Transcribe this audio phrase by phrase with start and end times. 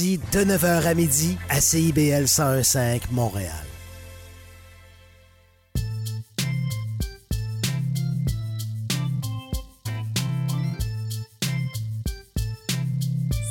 [0.00, 3.50] de 9h à midi à CIBL 101.5 Montréal.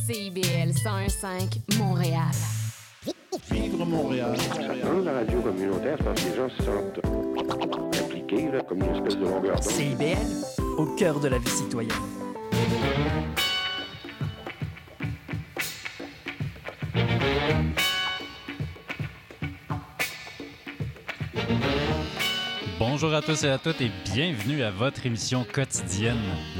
[0.07, 2.21] CIBL 101.5 Montréal.
[3.52, 4.36] Vivre Montréal.
[4.84, 8.95] Dans la radio communautaire, c'est parce que les gens se sentent impliqués, là, comme une
[8.95, 9.71] espèce de longueur d'onde.
[9.71, 10.18] CIBL,
[10.79, 12.18] au cœur de la vie citoyenne.
[22.77, 26.18] Bonjour à tous et à toutes et bienvenue à votre émission quotidienne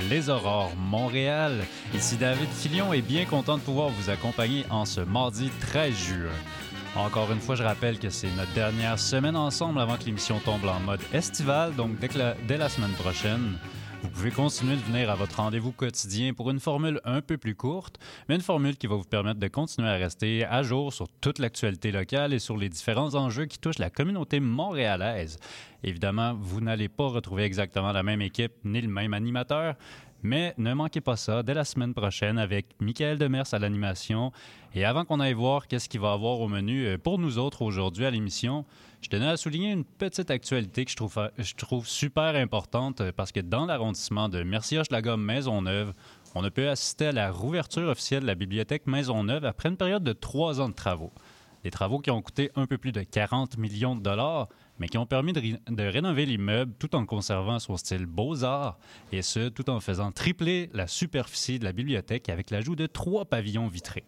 [0.10, 1.66] Les Aurores Montréal.
[1.94, 6.32] Ici David Filion et bien content de pouvoir vous accompagner en ce mardi 13 juin.
[6.96, 10.66] Encore une fois, je rappelle que c'est notre dernière semaine ensemble avant que l'émission tombe
[10.66, 13.58] en mode estival, donc dès, la semaine prochaine,
[14.02, 17.56] vous pouvez continuer de venir à votre rendez-vous quotidien pour une formule un peu plus
[17.56, 21.08] courte, mais une formule qui va vous permettre de continuer à rester à jour sur
[21.22, 25.38] toute l'actualité locale et sur les différents enjeux qui touchent la communauté montréalaise.
[25.84, 29.76] Évidemment, vous n'allez pas retrouver exactement la même équipe ni le même animateur,
[30.24, 34.32] mais ne manquez pas ça dès la semaine prochaine avec Michael Demers à l'animation.
[34.76, 37.62] Et avant qu'on aille voir qu'est-ce qu'il va avoir au menu euh, pour nous autres
[37.62, 38.66] aujourd'hui à l'émission,
[39.02, 43.40] je tenais à souligner une petite actualité que je trouve, super importante euh, parce que
[43.40, 45.94] dans l'arrondissement de Mercier-Hochelaga Maisonneuve,
[46.36, 50.04] on a pu assister à la rouverture officielle de la bibliothèque Maisonneuve après une période
[50.04, 51.12] de trois ans de travaux.
[51.64, 54.48] Des travaux qui ont coûté un peu plus de 40 millions de dollars,
[54.80, 58.78] mais qui ont permis de, de rénover l'immeuble tout en conservant son style beaux-arts,
[59.12, 63.26] et ce, tout en faisant tripler la superficie de la bibliothèque avec l'ajout de trois
[63.26, 64.06] pavillons vitrés.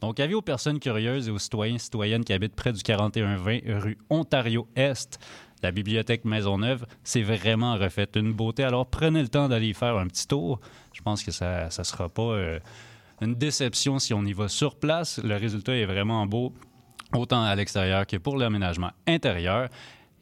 [0.00, 3.80] Donc, avis aux personnes curieuses et aux citoyens et citoyennes qui habitent près du 4120
[3.80, 5.18] rue Ontario-Est,
[5.62, 8.62] la bibliothèque Maisonneuve, c'est vraiment refait une beauté.
[8.62, 10.60] Alors, prenez le temps d'aller y faire un petit tour.
[10.92, 12.60] Je pense que ça ne sera pas euh,
[13.20, 15.18] une déception si on y va sur place.
[15.18, 16.52] Le résultat est vraiment beau,
[17.12, 19.68] autant à l'extérieur que pour l'aménagement intérieur.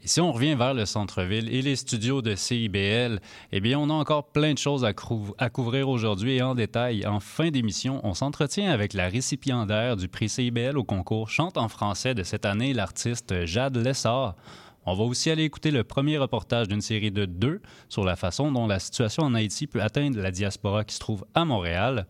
[0.07, 3.19] Si on revient vers le centre-ville et les studios de CIBL,
[3.51, 7.05] eh bien, on a encore plein de choses à, couvrir aujourd'hui et en détail.
[7.05, 11.67] En fin d'émission, on s'entretient avec la récipiendaire du prix CIBL au concours Chante en
[11.67, 14.36] français de cette année, l'artiste Jade Lessard.
[14.85, 18.53] On va aussi aller écouter le premier reportage d'une série de deux sur la façon
[18.53, 22.07] dont la situation en Haïti peut atteindre la diaspora qui se trouve à Montréal.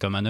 [0.00, 0.22] Comme à,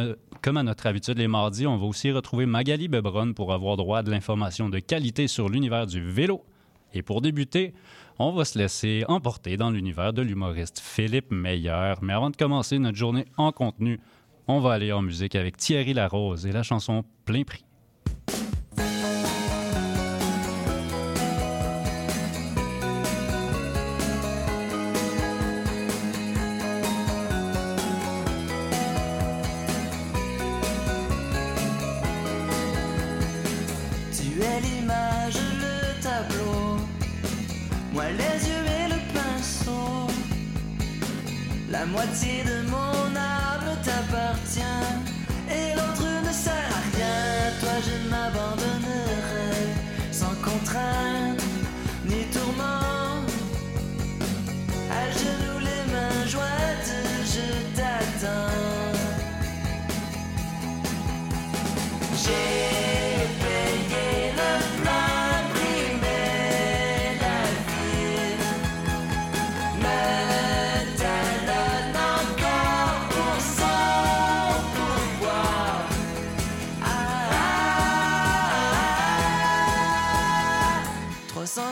[0.43, 4.01] comme à notre habitude les mardis, on va aussi retrouver Magali Bebron pour avoir droit
[4.01, 6.45] à de l'information de qualité sur l'univers du vélo.
[6.95, 7.75] Et pour débuter,
[8.19, 11.95] on va se laisser emporter dans l'univers de l'humoriste Philippe Meyer.
[12.03, 14.01] Mais avant de commencer notre journée en contenu,
[14.47, 17.68] on va aller en musique avec Thierry Larose et la chanson Plein prix.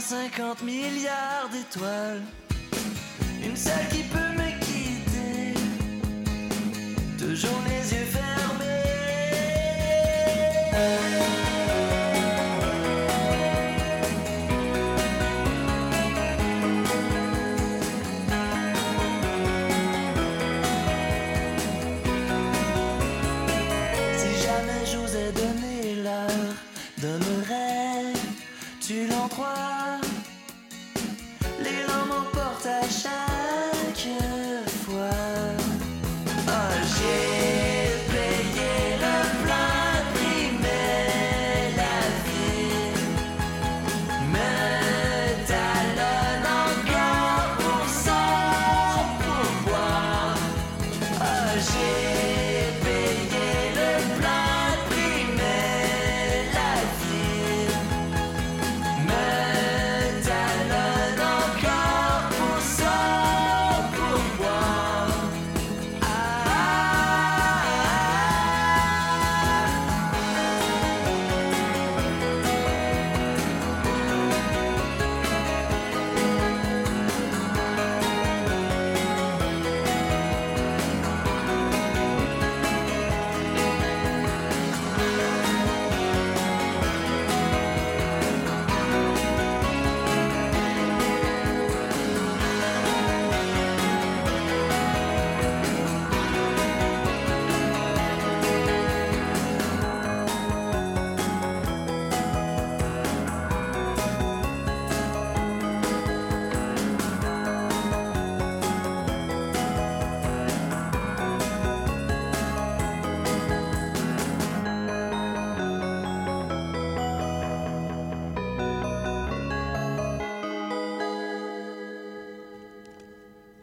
[0.09, 2.23] 350 milliards d'étoiles,
[3.45, 5.55] une seule qui peut me quitter,
[7.19, 8.36] toujours les yeux fermés.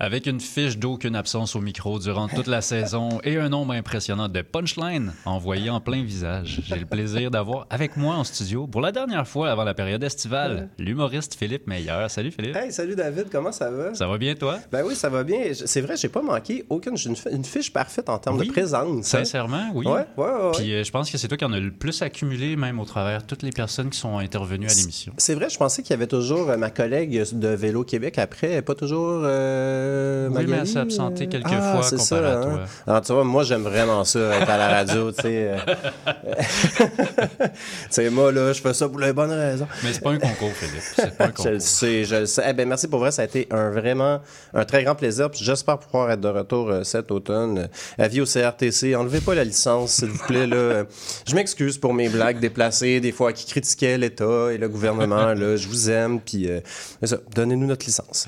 [0.04, 4.28] Avec une fiche d'aucune absence au micro durant toute la saison et un nombre impressionnant
[4.28, 8.82] de punchlines envoyés en plein visage, j'ai le plaisir d'avoir avec moi en studio, pour
[8.82, 12.12] la dernière fois avant la période estivale, l'humoriste Philippe Meilleur.
[12.12, 12.54] Salut Philippe.
[12.54, 13.96] Hey, salut David, comment ça va?
[13.96, 14.60] Ça va bien toi?
[14.74, 15.40] Ben oui, ça va bien.
[15.54, 16.98] C'est vrai, j'ai pas manqué aucune.
[16.98, 18.98] J'ai une, fi- une fiche parfaite en termes Oui, de présence.
[19.16, 19.20] hein?
[19.20, 19.86] Sincèrement, oui.
[19.86, 20.26] Ouais, ouais, ouais.
[20.48, 20.52] ouais.
[20.58, 22.86] Puis euh, je pense que c'est toi qui en as le plus accumulé, même au
[22.86, 25.14] travers toutes les personnes qui sont intervenues à l'émission.
[25.18, 28.62] C'est vrai, je pensais qu'il y avait toujours euh, ma collègue de Vélo Québec après,
[28.64, 29.22] pas toujours.
[29.24, 29.92] euh,
[30.32, 32.52] Oui, mais elle s'est absentée euh, quelques ah, fois c'est comparé ça, à toi.
[32.54, 32.66] hein.
[32.88, 35.52] Alors, tu vois, moi, j'aime vraiment ça, être à la radio, tu sais.
[35.52, 35.58] euh.
[37.44, 37.50] tu
[37.90, 39.68] sais, moi, là, je fais ça pour les bonnes raisons.
[39.84, 40.84] Mais c'est pas un concours, Philippe.
[40.96, 41.52] C'est pas un Je concours.
[41.52, 42.44] le sais, je le sais.
[42.48, 44.22] Eh ben, merci pour vrai, ça a été un vraiment
[44.54, 45.30] un très grand plaisir.
[45.30, 47.58] Puis J'espère pouvoir être de retour euh, cet automne.
[47.60, 50.48] Euh, Avis au CRTC, enlevez pas la licence, s'il vous plaît.
[50.48, 50.56] Là.
[50.56, 50.84] Euh,
[51.28, 55.34] Je m'excuse pour mes blagues déplacées, des fois qui critiquaient l'État et le gouvernement.
[55.34, 56.60] Là, je vous aime, puis euh,
[57.36, 58.26] donnez-nous notre licence.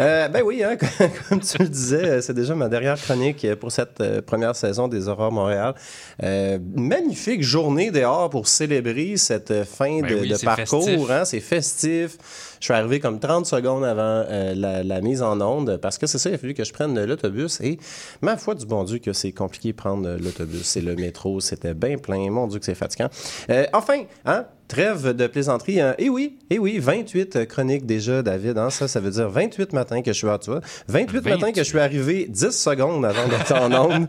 [0.00, 0.76] Euh, ben oui, hein,
[1.28, 5.08] comme tu le disais, c'est déjà ma dernière chronique pour cette euh, première saison des
[5.08, 5.74] Aurores Montréal.
[6.22, 10.84] Euh, magnifique journée dehors pour célébrer cette fin Ben de, oui, de c'est parcours.
[10.84, 11.10] festif.
[11.10, 12.18] hein, c'est festif.
[12.60, 16.06] Je suis arrivé comme 30 secondes avant euh, la, la mise en onde parce que
[16.06, 17.78] c'est ça, il a fallu que je prenne l'autobus et
[18.20, 20.62] ma foi du bon Dieu que c'est compliqué de prendre l'autobus.
[20.64, 22.30] C'est le métro, c'était bien plein.
[22.30, 23.08] Mon Dieu que c'est fatigant.
[23.50, 25.80] Euh, enfin, hein, Trêve de plaisanterie.
[25.80, 25.94] hein.
[25.98, 28.58] Et oui, et oui, 28 chroniques déjà, David.
[28.58, 30.60] Hein, ça, ça veut dire 28 matins que je suis à toi.
[30.88, 34.06] 28, matins que je suis arrivé 10 secondes avant d'être en onde.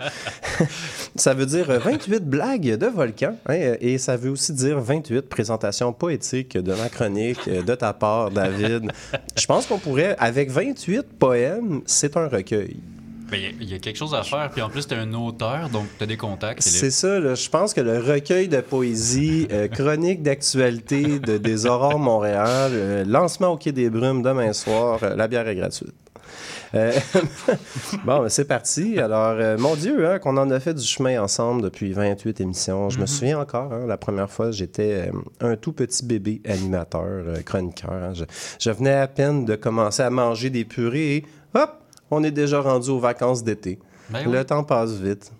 [1.16, 3.36] ça veut dire 28 blagues de volcan.
[3.48, 7.94] hein, et ça veut aussi dire 28 présentations poétiques de ma chronique, euh, de ta
[7.94, 8.92] part, David.
[9.38, 12.78] Je pense qu'on pourrait, avec 28 poèmes, c'est un recueil.
[13.32, 14.96] Ben, Il y a- il y, a quelque chose à faire, puis en plus, t'es
[14.96, 16.62] un auteur, donc t'as des contacts.
[16.62, 17.36] C'est ça, là.
[17.36, 23.04] je pense que le recueil de poésie, euh, chronique d'actualité de, des Aurores Montréal, euh,
[23.06, 25.94] lancement au Quai des Brumes demain soir, euh, la bière est gratuite.
[28.06, 29.00] Bon, ben, c'est parti.
[29.00, 32.90] Alors, mon Dieu, hein, qu'on en a fait du chemin ensemble depuis 28 émissions.
[32.92, 35.10] Je me souviens encore, hein, la première fois, j'étais
[35.42, 37.92] un tout petit bébé animateur, chroniqueur.
[37.92, 38.14] hein.
[38.14, 38.26] Je,
[38.60, 41.26] je venais à peine de commencer à manger des purées et
[41.56, 41.72] hop,
[42.12, 43.80] on est déjà rendu aux vacances d'été.
[44.10, 44.32] Ben oui.
[44.32, 45.32] Le temps passe vite.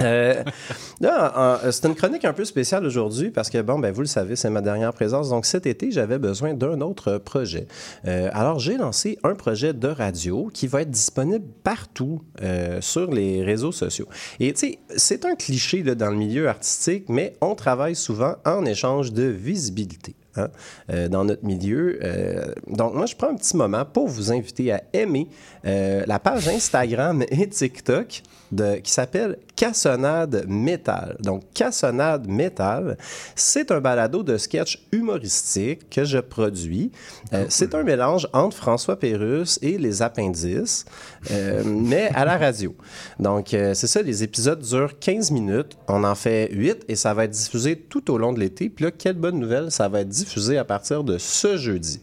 [0.00, 0.42] Euh,
[1.04, 4.36] en- c'est une chronique un peu spéciale aujourd'hui parce que, bon, ben, vous le savez,
[4.36, 5.28] c'est ma dernière présence.
[5.30, 7.66] Donc, cet été, j'avais besoin d'un autre projet.
[8.06, 13.10] Euh, alors, j'ai lancé un projet de radio qui va être disponible partout euh, sur
[13.10, 14.06] les réseaux sociaux.
[14.40, 18.36] Et, tu sais, c'est un cliché là, dans le milieu artistique, mais on travaille souvent
[18.44, 20.14] en échange de visibilité.
[20.38, 20.48] Hein,
[20.90, 21.98] euh, dans notre milieu.
[22.02, 25.28] Euh, donc, moi, je prends un petit moment pour vous inviter à aimer
[25.64, 31.16] euh, la page Instagram et TikTok de, qui s'appelle Cassonade Métal.
[31.20, 32.96] Donc, Cassonade Métal,
[33.34, 36.90] c'est un balado de sketch humoristique que je produis.
[37.32, 40.84] Euh, c'est un mélange entre François Pérusse et les appendices,
[41.30, 42.74] euh, mais à la radio.
[43.18, 45.76] Donc, euh, c'est ça, les épisodes durent 15 minutes.
[45.88, 48.68] On en fait 8 et ça va être diffusé tout au long de l'été.
[48.68, 52.00] Puis là, quelle bonne nouvelle, ça va être diffusé à partir de ce jeudi.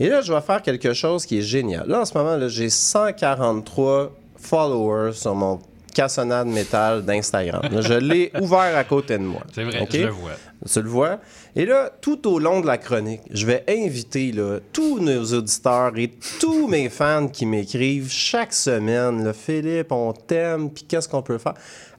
[0.00, 1.86] Et là, je vais faire quelque chose qui est génial.
[1.88, 5.60] Là, en ce moment, j'ai 143 followers sur mon
[5.94, 7.62] cassonade métal d'Instagram.
[7.80, 9.42] Je l'ai ouvert à côté de moi.
[9.54, 9.92] C'est vrai, OK?
[9.92, 10.32] je le vois.
[10.70, 11.20] Tu le vois?
[11.56, 15.92] Et là, tout au long de la chronique, je vais inviter là, tous nos auditeurs
[15.96, 16.10] et
[16.40, 21.54] tous mes fans qui m'écrivent chaque semaine, Philippe, on t'aime, puis qu'est-ce qu'on peut faire?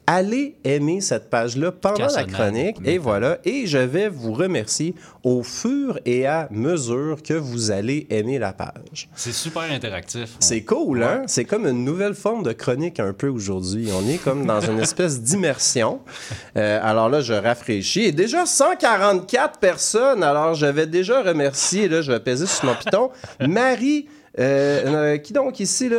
[0.07, 2.77] Allez aimer cette page-là pendant la chronique.
[2.85, 3.39] Et voilà.
[3.43, 4.93] Et je vais vous remercier
[5.24, 9.09] au fur et à mesure que vous allez aimer la page.
[9.15, 10.35] C'est super interactif.
[10.39, 11.24] C'est cool, hein?
[11.25, 13.89] C'est comme une nouvelle forme de chronique un peu aujourd'hui.
[13.93, 16.01] On est comme dans une espèce d'immersion.
[16.57, 18.03] Euh, alors là, je rafraîchis.
[18.03, 20.24] Et déjà 144 personnes.
[20.24, 23.09] Alors, je vais déjà remercier, là, je vais peser sur mon piton,
[23.41, 24.07] Marie,
[24.39, 25.97] euh, euh, qui donc ici, là?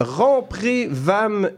[0.00, 1.50] Rompré Vam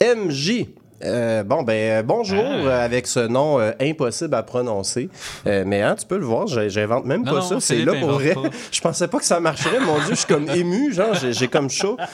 [0.00, 0.66] MJ.
[1.02, 2.52] Euh, bon, ben, euh, bonjour Ah.
[2.66, 5.08] euh, avec ce nom euh, impossible à prononcer.
[5.46, 7.56] Euh, mais hein, tu peux le voir, j'invente même Non, pas non, ça.
[7.60, 8.34] C'est là pour vrai.
[8.70, 9.80] Je pensais pas que ça marcherait.
[9.80, 11.96] Mon Dieu, je suis comme ému, genre, j'ai comme chaud.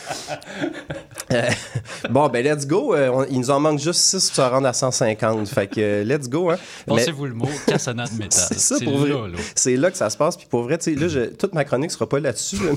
[2.10, 2.94] Bon, ben, let's go.
[2.94, 5.48] On- il nous en manque juste 6 pour se rendre à 150.
[5.48, 6.50] Fait que, let's go.
[6.50, 6.56] Hein.
[6.86, 8.30] Mais- Pensez-vous le mot cassonade métal?
[8.52, 9.10] c'est ça pour vrai.
[9.56, 10.36] C'est là que ça se passe.
[10.36, 12.56] Puis pour vrai, tu sais, là, je- toute ma chronique sera pas là-dessus.
[12.56, 12.70] là,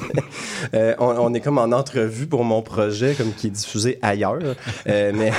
[0.74, 4.40] mais, on, on est comme en entrevue pour mon projet, comme qui est diffusé ailleurs.
[4.88, 5.32] Mais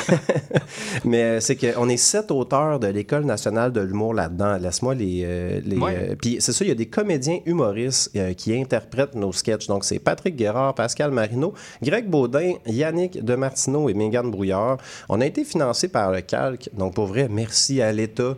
[1.05, 4.57] Mais euh, c'est qu'on est sept auteurs de l'École nationale de l'humour là-dedans.
[4.59, 5.23] Laisse-moi les.
[5.25, 5.97] euh, les Ouais.
[6.11, 9.67] euh, puis c'est ça, il y a des comédiens humoristes qui interprètent nos sketchs.
[9.67, 14.76] Donc c'est Patrick Guérard, Pascal Marino, Greg Baudin, Yannick Demartino et Mégane Brouillard.
[15.09, 16.69] On a été financé par le Calque.
[16.76, 18.37] Donc pour vrai, merci à l'État.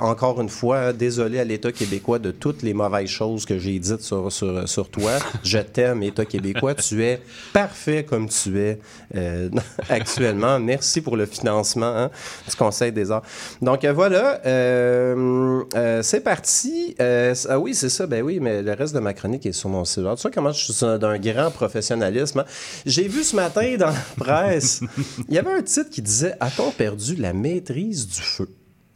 [0.00, 4.00] Encore une fois, désolé à l'État québécois de toutes les mauvaises choses que j'ai dites
[4.00, 5.12] sur, sur, sur toi.
[5.42, 6.74] Je t'aime, État québécois.
[6.74, 7.20] Tu es
[7.52, 8.78] parfait comme tu es
[9.16, 9.48] euh,
[9.88, 10.58] actuellement.
[10.60, 11.47] Merci pour le financement
[11.86, 12.10] hein,
[12.48, 13.22] du Conseil des arts.
[13.62, 16.94] Donc euh, voilà, euh, euh, c'est parti.
[16.98, 18.06] Ah oui, c'est ça.
[18.06, 20.16] Ben oui, mais le reste de ma chronique est sur mon cellulaire.
[20.16, 22.40] Tu vois comment je suis un- d'un grand professionnalisme.
[22.40, 22.44] hein?
[22.86, 24.80] J'ai vu ce matin dans la presse,
[25.28, 28.48] il y avait un titre qui disait A-t-on perdu la maîtrise du feu?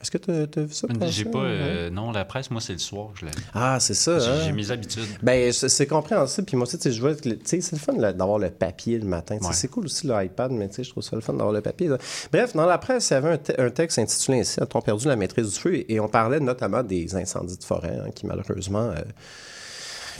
[0.02, 0.88] Est-ce que tu as, vu ça?
[1.06, 1.38] J'ai pas.
[1.38, 3.36] euh, non, la presse, moi, c'est le soir que je la lis.
[3.54, 4.18] Ah, c'est ça.
[4.18, 4.40] J'ai hein?
[4.44, 5.04] j'ai mes habitudes.
[5.22, 6.44] Ben, c'est compréhensible.
[6.46, 7.12] Puis moi aussi, tu sais, je vois
[7.44, 9.38] c'est le fun d'avoir le papier le matin.
[9.40, 9.52] Ouais.
[9.52, 11.86] C'est cool aussi l'iPad, mais tu sais, je trouve ça le fun d'avoir le papier.
[11.86, 11.98] là.
[12.32, 15.06] Bref, dans la presse, il y avait un, te- un texte intitulé ainsi A-t-on perdu
[15.06, 15.84] la maîtrise du feu?
[15.88, 18.96] Et on parlait notamment des incendies de forêt hein, qui, malheureusement, euh,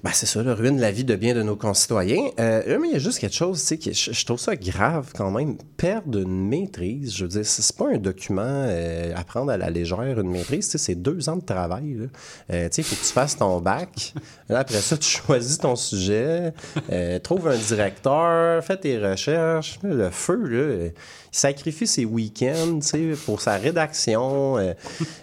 [0.03, 2.31] ben, c'est ça, le ruine la vie de bien de nos concitoyens.
[2.41, 5.13] Euh, mais il y a juste quelque chose, tu sais, je, je trouve ça grave
[5.17, 5.57] quand même.
[5.77, 9.71] Perdre une maîtrise, je veux dire, c'est pas un document euh, à prendre à la
[9.71, 11.95] légère, une maîtrise, tu sais, c'est deux ans de travail.
[11.95, 12.07] là.
[12.53, 14.15] Euh, tu sais, il faut que tu fasses ton bac.
[14.49, 16.53] Là, après ça, tu choisis ton sujet,
[16.91, 19.79] euh, trouve un directeur, fais tes recherches.
[19.83, 20.93] Là, Le feu, là, il
[21.31, 24.57] sacrifie ses week-ends, tu sais, pour sa rédaction.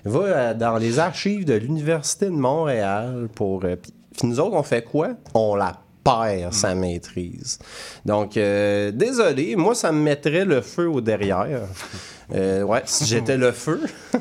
[0.05, 3.63] va dans les archives de l'Université de Montréal pour...
[4.19, 5.09] puis- nous autres, on fait quoi?
[5.33, 7.59] On la perd, sa maîtrise.
[8.05, 11.61] Donc, euh, désolé, moi, ça me mettrait le feu au derrière.
[12.31, 13.81] Euh, ouais, si j'étais le feu.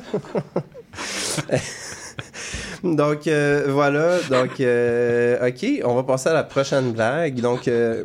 [2.83, 4.19] Donc, euh, voilà.
[4.31, 7.41] Donc, euh, OK, on va passer à la prochaine blague.
[7.41, 8.05] Donc, euh,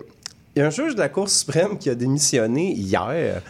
[0.56, 3.42] il y a un juge de la Cour suprême qui a démissionné hier.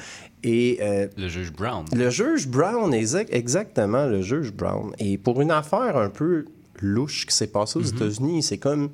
[0.44, 0.80] Et
[1.18, 1.86] Le juge Brown.
[1.96, 4.92] le juge Brown, exact- exactement, le juge Brown.
[5.00, 6.46] Et pour une affaire un peu
[6.84, 8.90] louche qui s'est passée aux États-Unis, c'est comme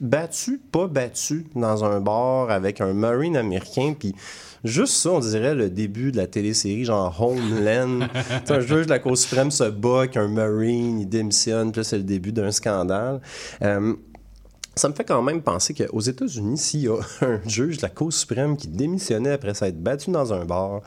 [0.00, 4.14] battu, pas battu dans un bar avec un Marine américain, puis
[4.64, 8.00] juste ça, on dirait le début de la télésérie, genre Homeland.
[8.48, 11.98] Un juge de la Cour suprême se bat avec un Marine, il démissionne, puis c'est
[11.98, 13.20] le début d'un scandale.
[13.62, 13.94] Euh,
[14.74, 17.88] ça me fait quand même penser qu'aux États-Unis, s'il y a un juge de la
[17.88, 20.82] Cour suprême qui démissionnait après s'être battu dans un bar,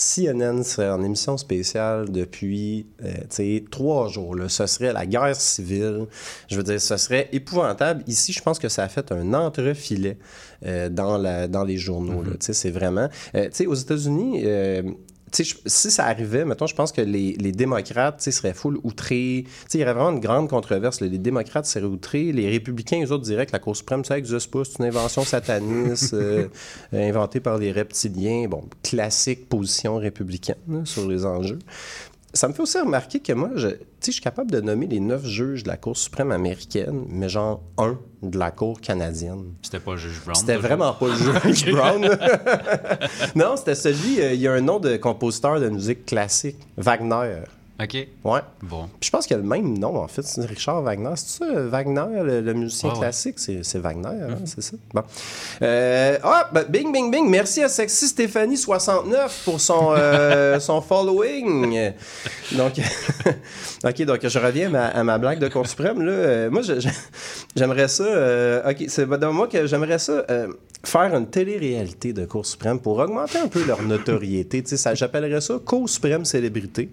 [0.00, 4.34] CNN serait en émission spéciale depuis euh, trois jours.
[4.34, 4.48] Là.
[4.48, 6.06] Ce serait la guerre civile.
[6.48, 8.02] Je veux dire, ce serait épouvantable.
[8.06, 10.16] Ici, je pense que ça a fait un entrefilet
[10.64, 12.24] euh, dans, la, dans les journaux.
[12.40, 13.08] sais, C'est vraiment...
[13.34, 14.44] euh, aux États-Unis...
[15.32, 19.44] si ça arrivait, mettons, je pense que les, les démocrates seraient full outrés.
[19.74, 21.00] Il y aurait vraiment une grande controverse.
[21.00, 22.32] Les démocrates seraient outrés.
[22.32, 24.64] Les républicains, eux autres, diraient que la Cour suprême, ça n'existe pas.
[24.64, 26.48] C'est une invention sataniste euh,
[26.94, 28.48] euh, inventée par les reptiliens.
[28.48, 31.58] Bon, classique position républicaine sur les enjeux.
[32.32, 33.68] Ça me fait aussi remarquer que moi, je,
[34.04, 37.60] je suis capable de nommer les neuf juges de la Cour suprême américaine, mais genre
[37.76, 39.54] un de la Cour canadienne.
[39.62, 40.34] C'était pas le juge Brown.
[40.36, 41.14] C'était vraiment pas le
[41.52, 42.08] juge Brown.
[43.34, 47.42] non, c'était celui, euh, il y a un nom de compositeur de musique classique, Wagner.
[47.82, 47.94] OK.
[48.24, 48.40] Ouais.
[48.62, 48.88] Bon.
[49.00, 50.22] Puis je pense qu'il a le même nom, en fait.
[50.22, 51.12] C'est Richard Wagner.
[51.16, 53.00] C'est ça, Wagner, le, le musicien Ouais, ouais.
[53.00, 53.38] classique?
[53.38, 54.76] C'est, c'est Wagner, hein, c'est ça?
[54.92, 55.02] Bon.
[55.62, 57.28] Euh, ah, ben, bing, bing, bing.
[57.30, 61.92] Merci à Sexy Stéphanie 69 pour son, euh, son following.
[62.52, 62.74] Donc,
[63.84, 66.02] OK, donc je reviens à ma, à ma blague de Cour suprême.
[66.02, 66.12] Là.
[66.12, 66.62] Euh, moi,
[67.56, 68.04] j'aimerais ça...
[68.04, 70.24] euh, OK, c'est dans moi que j'aimerais ça...
[70.82, 74.62] faire une télé-réalité de Cour suprême pour augmenter un peu leur notoriété.
[74.94, 76.90] J'appellerais ça Cour suprême célébrité.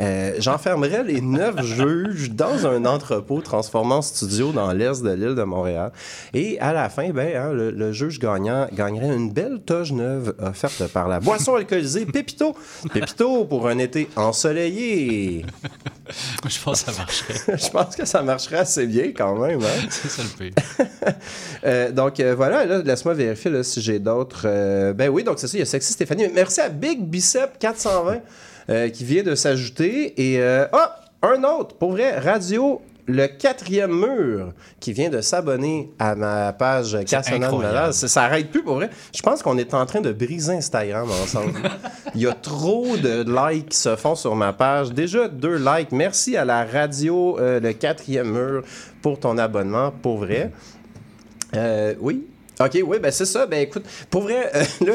[0.00, 5.34] Euh, j'enfermerais les neuf juges dans un entrepôt transformé en studio dans l'est de l'île
[5.34, 5.92] de Montréal.
[6.34, 10.34] Et à la fin, ben, hein, le, le juge gagnant gagnerait une belle toge neuve
[10.38, 12.56] offerte par la boisson alcoolisée Pépito.
[12.92, 15.44] Pépito pour un été ensoleillé.
[16.48, 17.58] Je pense que ça marcherait.
[17.58, 19.60] Je pense que ça marcherait assez bien quand même.
[19.62, 19.86] Hein?
[19.90, 20.54] C'est ça le pire.
[21.64, 24.42] Euh, donc euh, voilà, là, laisse-moi vérifier là, si j'ai d'autres.
[24.46, 26.28] euh, ben oui, donc c'est ça, il y a Sexy Stéphanie.
[26.34, 28.20] Merci à Big Bicep 420
[28.70, 30.14] euh, qui vient de s'ajouter.
[30.20, 35.90] Et euh, ah, un autre, pour vrai, Radio le quatrième mur qui vient de s'abonner
[35.98, 37.52] à ma page Cassonade.
[37.52, 37.92] Malade.
[37.92, 38.90] Ça, ça arrête plus pour vrai.
[39.14, 41.54] Je pense qu'on est en train de briser Instagram ensemble.
[42.14, 44.92] Il y a trop de likes qui se font sur ma page.
[44.92, 45.92] Déjà deux likes.
[45.92, 48.62] Merci à la radio euh, Le quatrième mur
[49.00, 50.52] pour ton abonnement, pour vrai.
[51.54, 52.26] Euh, oui.
[52.64, 53.46] OK, oui, ben c'est ça.
[53.46, 54.92] Ben écoute, pour vrai, euh, là,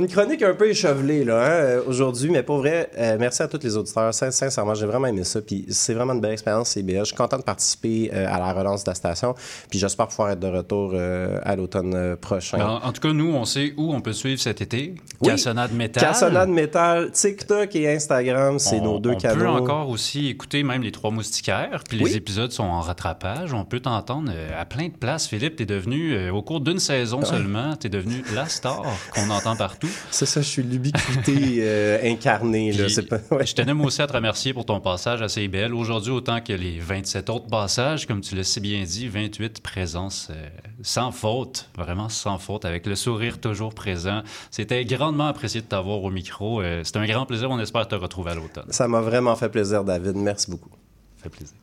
[0.00, 3.48] une chronique un peu échevelée là, hein, euh, aujourd'hui, mais pour vrai, euh, merci à
[3.48, 4.12] tous les auditeurs.
[4.14, 5.40] Sin- Sincèrement, j'ai vraiment aimé ça.
[5.40, 7.00] Puis c'est vraiment une belle expérience, CBL.
[7.00, 9.34] Je suis content de participer euh, à la relance de la station.
[9.70, 12.58] Puis j'espère pouvoir être de retour euh, à l'automne euh, prochain.
[12.58, 14.94] Ben, en, en tout cas, nous, on sait où on peut suivre cet été.
[15.20, 15.28] Oui.
[15.28, 16.02] Cassonade Métal.
[16.02, 19.40] Cassonade Métal, TikTok et Instagram, c'est On- nos deux on canaux.
[19.40, 22.10] peut encore aussi écouter même les Trois Moustiquaires, puis Oui.
[22.10, 23.52] les épisodes sont en rattrapage.
[23.52, 25.26] On peut t'entendre à plein de places.
[25.28, 26.78] Philippe, t'es devenu, euh, au cours d'une
[27.24, 28.82] seulement, t'es devenu la star
[29.14, 29.88] qu'on entend partout.
[30.10, 32.72] C'est ça, je suis l'ubiquité euh, incarnée.
[32.72, 32.84] Là.
[32.84, 33.18] Puis, C'est pas...
[33.30, 33.46] ouais.
[33.46, 35.74] Je tenais moi aussi à te remercier pour ton passage à CIBL.
[35.74, 40.28] Aujourd'hui, autant que les 27 autres passages, comme tu l'as si bien dit, 28 présences
[40.30, 40.48] euh,
[40.82, 44.22] sans faute, vraiment sans faute, avec le sourire toujours présent.
[44.50, 46.60] C'était grandement apprécié de t'avoir au micro.
[46.62, 47.50] Euh, C'était un grand plaisir.
[47.50, 48.66] On espère te retrouver à l'automne.
[48.70, 50.16] Ça m'a vraiment fait plaisir, David.
[50.16, 50.70] Merci beaucoup.
[51.16, 51.56] Ça fait plaisir.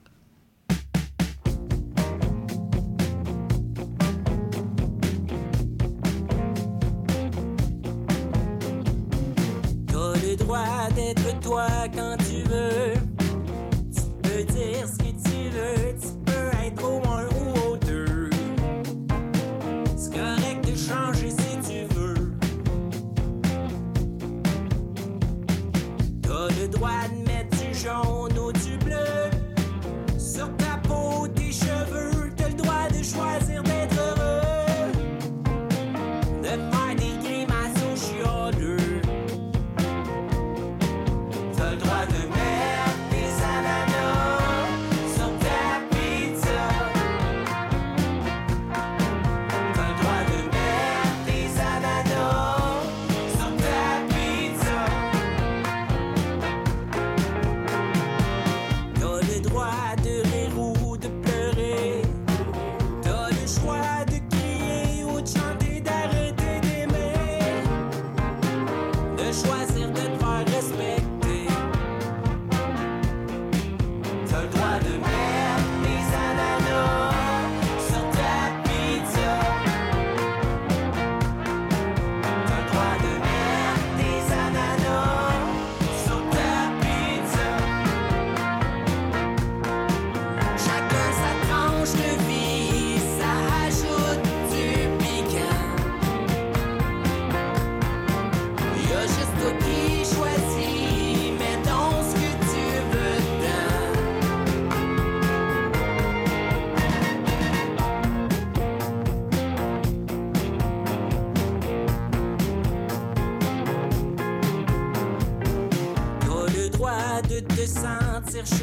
[11.92, 12.21] Toi quand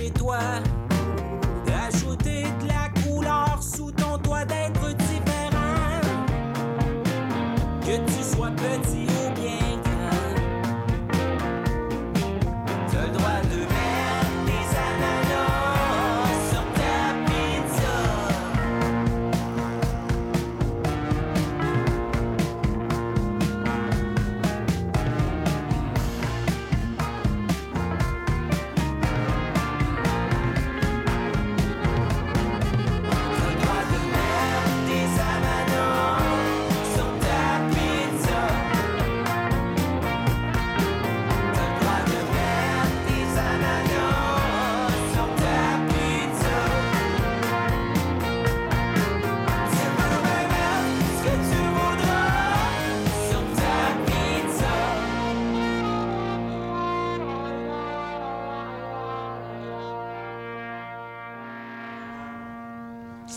[0.08, 0.38] chez toi,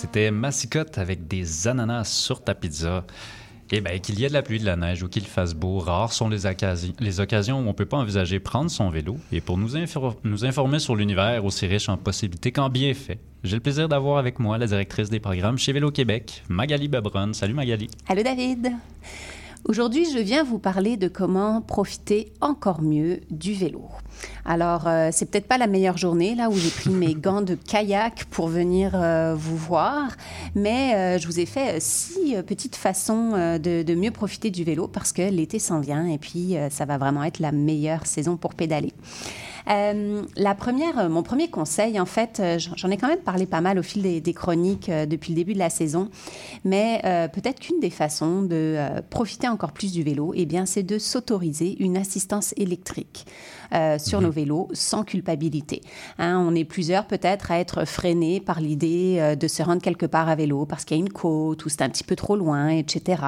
[0.01, 3.05] C'était Massicotte avec des ananas sur ta pizza.
[3.71, 5.77] Eh bien, qu'il y ait de la pluie, de la neige ou qu'il fasse beau,
[5.77, 6.93] rares sont les, occasions-
[7.59, 9.17] où on ne peut pas envisager prendre son vélo.
[9.31, 13.55] Et pour nous, infor- nous informer sur l'univers aussi riche en possibilités qu'en bienfaits, j'ai
[13.57, 17.35] le plaisir d'avoir avec moi la directrice des programmes chez Vélo Québec, Magali Babronne.
[17.35, 17.87] Salut Magali.
[18.07, 18.71] Allô David.
[19.65, 23.83] Aujourd'hui, je viens vous parler de comment profiter encore mieux du vélo.
[24.43, 27.53] Alors, euh, c'est peut-être pas la meilleure journée là où j'ai pris mes gants de
[27.53, 30.17] kayak pour venir euh, vous voir,
[30.55, 34.87] mais euh, je vous ai fait six petites façons de, de mieux profiter du vélo
[34.87, 38.55] parce que l'été s'en vient et puis ça va vraiment être la meilleure saison pour
[38.55, 38.93] pédaler.
[39.69, 43.45] Euh, la première, euh, mon premier conseil, en fait, euh, j'en ai quand même parlé
[43.45, 46.09] pas mal au fil des, des chroniques euh, depuis le début de la saison,
[46.63, 48.77] mais euh, peut-être qu'une des façons de
[49.09, 53.25] profiter encore plus du vélo, eh bien, c'est de s'autoriser une assistance électrique.
[53.99, 55.81] sur nos vélos sans culpabilité.
[56.17, 60.27] Hein, on est plusieurs peut-être à être freinés par l'idée de se rendre quelque part
[60.27, 62.67] à vélo parce qu'il y a une côte ou c'est un petit peu trop loin,
[62.67, 63.21] etc.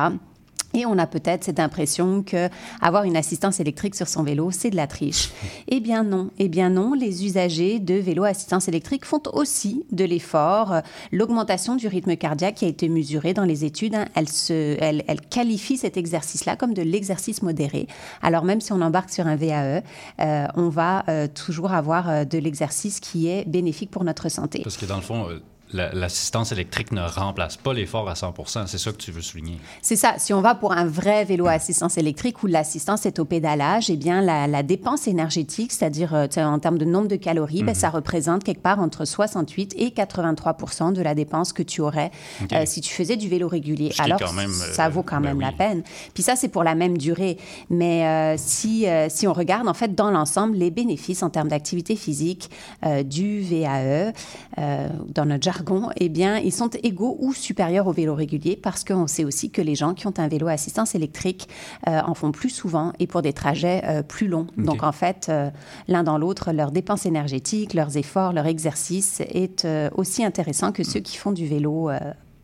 [0.74, 2.50] Et on a peut-être cette impression que
[2.82, 5.30] avoir une assistance électrique sur son vélo, c'est de la triche.
[5.68, 10.06] Eh bien non, eh bien non, les usagers de vélos assistance électrique font aussi de
[10.06, 10.82] l'effort.
[11.12, 15.04] L'augmentation du rythme cardiaque qui a été mesurée dans les études, hein, elle, se, elle,
[15.08, 17.88] elle qualifie cet exercice-là comme de l'exercice modéré.
[18.22, 19.84] Alors même si on embarque sur un VAE,
[20.20, 24.62] euh, on va euh, toujours avoir euh, de l'exercice qui est bénéfique pour notre santé.
[24.64, 25.28] Parce que dans le fond,
[25.74, 29.60] l'assistance électrique ne remplace pas l'effort à 100% C'est ça que tu veux souligner.
[29.82, 30.16] C'est ça.
[30.18, 33.90] Si on va pour un vrai vélo à assistance électrique où l'assistance est au pédalage,
[33.90, 37.76] eh bien, la, la dépense énergétique, c'est-à-dire euh, en termes de nombre de calories, ben,
[37.76, 42.12] ça représente quelque part entre 68 et 83 de la dépense que tu aurais
[42.52, 43.92] euh, si tu faisais du vélo régulier.
[43.92, 45.56] Ce Alors, quand même, euh, ça vaut quand ben même la oui.
[45.58, 45.84] peine.
[46.14, 47.38] Puis ça, c'est pour la même durée.
[47.70, 51.50] Mais euh, si, euh, si on regarde, en fait, dans l'ensemble, les bénéfices en termes
[51.50, 52.50] d'activité physique
[52.86, 54.14] euh, du VAE,
[54.58, 55.63] euh, dans notre jargon,
[55.98, 59.62] eh bien, ils sont égaux ou supérieurs au vélo régulier parce qu'on sait aussi que
[59.62, 61.48] les gens qui ont un vélo à assistance électrique
[61.88, 64.48] euh, en font plus souvent et pour des trajets euh, plus longs.
[64.58, 65.50] Donc, en fait, euh,
[65.88, 71.00] l'un dans l'autre, leurs dépenses énergétiques, leurs efforts, leur exercice est aussi intéressant que ceux
[71.00, 71.90] qui font du vélo.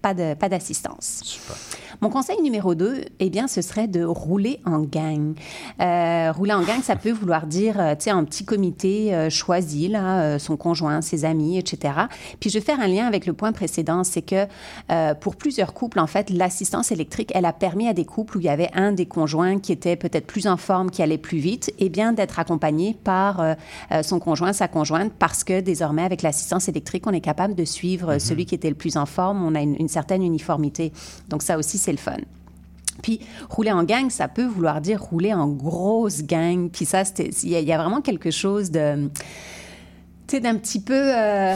[0.02, 1.22] Pas pas d'assistance.
[1.24, 1.56] Super.
[2.02, 5.36] Mon conseil numéro 2, eh bien, ce serait de rouler en gang.
[5.82, 9.30] Euh, rouler en gang, ça peut vouloir dire, euh, tu sais, un petit comité euh,
[9.30, 11.94] choisi, là, euh, son conjoint, ses amis, etc.
[12.40, 14.48] Puis je vais faire un lien avec le point précédent, c'est que
[15.22, 18.46] pour plusieurs couples, en fait, l'assistance électrique, elle a permis à des couples où il
[18.46, 21.74] y avait un des conjoints qui était peut-être plus en forme, qui allait plus vite,
[21.80, 23.56] eh bien, d'être accompagné par
[24.04, 28.10] son conjoint, sa conjointe, parce que désormais, avec l'assistance électrique, on est capable de suivre
[28.10, 29.44] euh, celui qui était le plus en forme.
[29.44, 30.92] On a une, une certaine uniformité.
[31.30, 32.18] Donc ça aussi, c'est le fun.
[33.02, 36.70] Puis rouler en gang, ça peut vouloir dire rouler en grosse gang.
[36.70, 39.10] Puis ça, il y, a- il y a vraiment quelque chose de,
[40.28, 40.94] tu sais, d'un petit peu.
[40.94, 41.56] euh,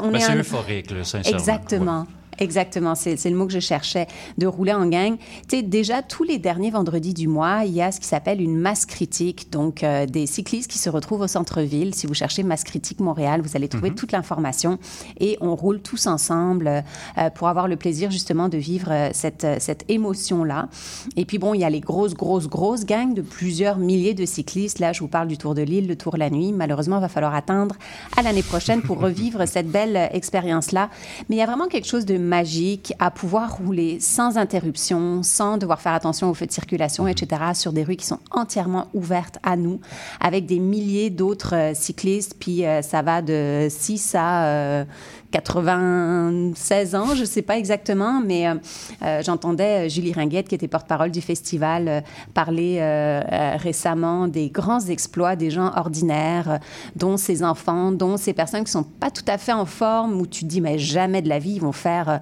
[0.00, 1.38] on Ben, est c'est un- euphorique, là, sincèrement.
[1.38, 2.06] Exactement.
[2.38, 5.16] Exactement, c'est le mot que je cherchais, de rouler en gang.
[5.48, 8.40] Tu sais, déjà, tous les derniers vendredis du mois, il y a ce qui s'appelle
[8.40, 11.94] une masse critique, donc euh, des cyclistes qui se retrouvent au centre-ville.
[11.94, 14.78] Si vous cherchez masse critique Montréal, vous allez trouver toute l'information
[15.18, 16.84] et on roule tous ensemble
[17.18, 20.68] euh, pour avoir le plaisir justement de vivre euh, cette, cette émotion-là.
[21.16, 24.24] Et puis bon, il y a les grosses, grosses, grosses gangs de plusieurs milliers de
[24.24, 24.78] cyclistes.
[24.78, 26.52] Là, je vous parle du Tour de l'île, le Tour la nuit.
[26.52, 27.74] Malheureusement, il va falloir attendre
[28.16, 30.90] à l'année prochaine pour revivre cette belle expérience-là.
[31.28, 35.56] Mais il y a vraiment quelque chose de magique à pouvoir rouler sans interruption, sans
[35.56, 39.38] devoir faire attention aux feux de circulation, etc., sur des rues qui sont entièrement ouvertes
[39.42, 39.80] à nous,
[40.20, 42.36] avec des milliers d'autres euh, cyclistes.
[42.38, 44.84] Puis euh, ça va de 6 à euh,
[45.30, 48.54] 96 ans, je ne sais pas exactement, mais euh,
[49.02, 52.00] euh, j'entendais euh, Julie Ringuette, qui était porte-parole du festival, euh,
[52.32, 56.58] parler euh, euh, récemment des grands exploits des gens ordinaires, euh,
[56.96, 60.26] dont ces enfants, dont ces personnes qui sont pas tout à fait en forme, où
[60.26, 62.17] tu te dis, mais jamais de la vie, ils vont faire euh, euh,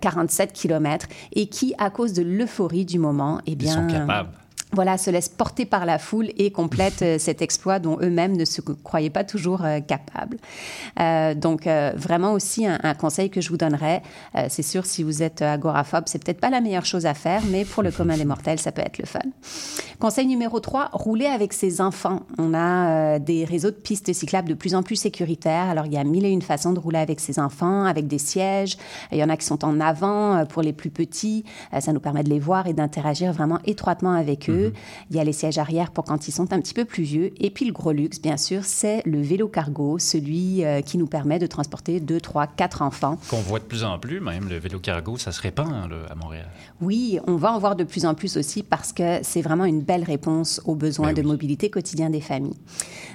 [0.00, 4.30] 47 kilomètres, et qui, à cause de l'euphorie du moment, eh Ils bien, sont capables.
[4.74, 8.44] Voilà, se laissent porter par la foule et complètent euh, cet exploit dont eux-mêmes ne
[8.44, 10.38] se croyaient pas toujours euh, capables.
[11.00, 14.02] Euh, donc, euh, vraiment aussi un, un conseil que je vous donnerais,
[14.48, 17.64] c'est sûr, si vous êtes agoraphobe, c'est peut-être pas la meilleure chose à faire, mais
[17.64, 19.20] pour le commun des mortels, ça peut être le fun.
[19.98, 22.20] Conseil numéro 3, rouler avec ses enfants.
[22.38, 25.68] On a des réseaux de pistes cyclables de plus en plus sécuritaires.
[25.68, 28.18] Alors, il y a mille et une façons de rouler avec ses enfants, avec des
[28.18, 28.76] sièges.
[29.12, 31.44] Il y en a qui sont en avant pour les plus petits.
[31.78, 34.63] Ça nous permet de les voir et d'interagir vraiment étroitement avec eux.
[35.10, 37.32] Il y a les sièges arrière pour quand ils sont un petit peu plus vieux.
[37.38, 41.06] Et puis, le gros luxe, bien sûr, c'est le vélo cargo, celui euh, qui nous
[41.06, 43.18] permet de transporter deux, trois, quatre enfants.
[43.28, 46.14] Qu'on voit de plus en plus, même le vélo cargo, ça se répand là, à
[46.14, 46.48] Montréal.
[46.80, 49.80] Oui, on va en voir de plus en plus aussi parce que c'est vraiment une
[49.80, 51.28] belle réponse aux besoins Ben de oui.
[51.28, 52.56] mobilité quotidien des familles.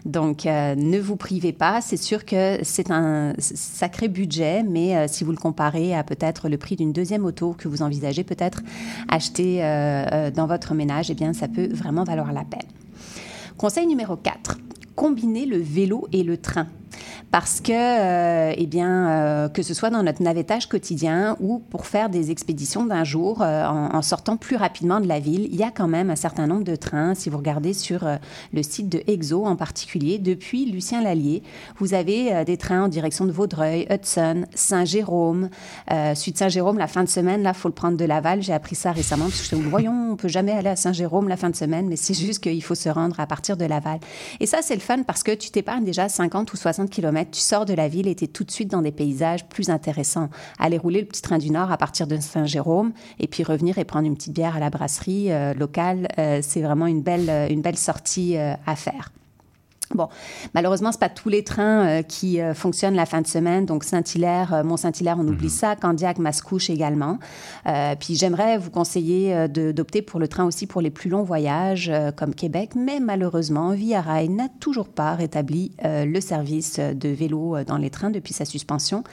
[0.06, 1.82] Donc, euh, ne vous privez pas.
[1.82, 6.50] C'est sûr que c'est un sacré budget, mais euh, si vous le comparez à peut-être
[6.50, 8.62] le prix d'une deuxième auto que vous envisagez peut-être
[9.10, 12.68] acheter euh, dans votre ménage, eh bien, ça peut vraiment valoir la peine.
[13.58, 14.58] Conseil numéro 4,
[14.96, 16.68] combiner le vélo et le train.
[17.32, 21.86] Parce que, euh, eh bien, euh, que ce soit dans notre navettage quotidien ou pour
[21.86, 25.64] faire des expéditions d'un jour euh, en, sortant plus rapidement de la ville, il y
[25.64, 27.14] a quand même un certain nombre de trains.
[27.14, 28.16] Si vous regardez sur euh,
[28.54, 31.44] le site de Exo en particulier, depuis Lucien Lallier,
[31.78, 35.50] vous avez des trains en direction de Vaudreuil, Hudson, Saint-Jérôme.
[36.16, 38.42] Suite Saint-Jérôme, la fin de semaine, là, faut le prendre de Laval.
[38.42, 41.28] J'ai appris ça récemment parce que je me voyons, on peut jamais aller à Saint-Jérôme
[41.28, 44.00] la fin de semaine, mais c'est juste qu'il faut se rendre à partir de Laval.
[44.40, 47.42] Et ça, c'est le fun parce que tu t'épargnes déjà 50 ou 60 kilomètres, tu
[47.42, 50.30] sors de la ville et tu es tout de suite dans des paysages plus intéressants.
[50.58, 53.86] Aller rouler le petit train du Nord à partir de Saint-Jérôme et puis revenir et
[53.86, 57.48] prendre une petite bière à la brasserie euh, locale, euh, c'est vraiment une belle, euh,
[57.50, 59.12] une belle sortie à faire.
[59.96, 60.08] Bon,
[60.54, 63.66] malheureusement, c'est pas tous les trains euh, qui euh, fonctionnent la fin de semaine.
[63.66, 65.76] Donc Saint-Hilaire, euh, Mont-Saint-Hilaire, on oublie ça.
[65.76, 67.18] Candiac, Mascouche également.
[68.00, 72.34] Puis j'aimerais vous conseiller d'opter pour le train aussi pour les plus longs voyages, comme
[72.34, 72.72] Québec.
[72.76, 78.10] Mais malheureusement, Via Rail n'a toujours pas rétabli le service de vélo dans les trains
[78.10, 79.04] depuis sa suspension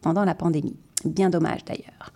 [0.00, 0.76] pendant la pandémie.
[1.04, 2.12] Bien dommage d'ailleurs.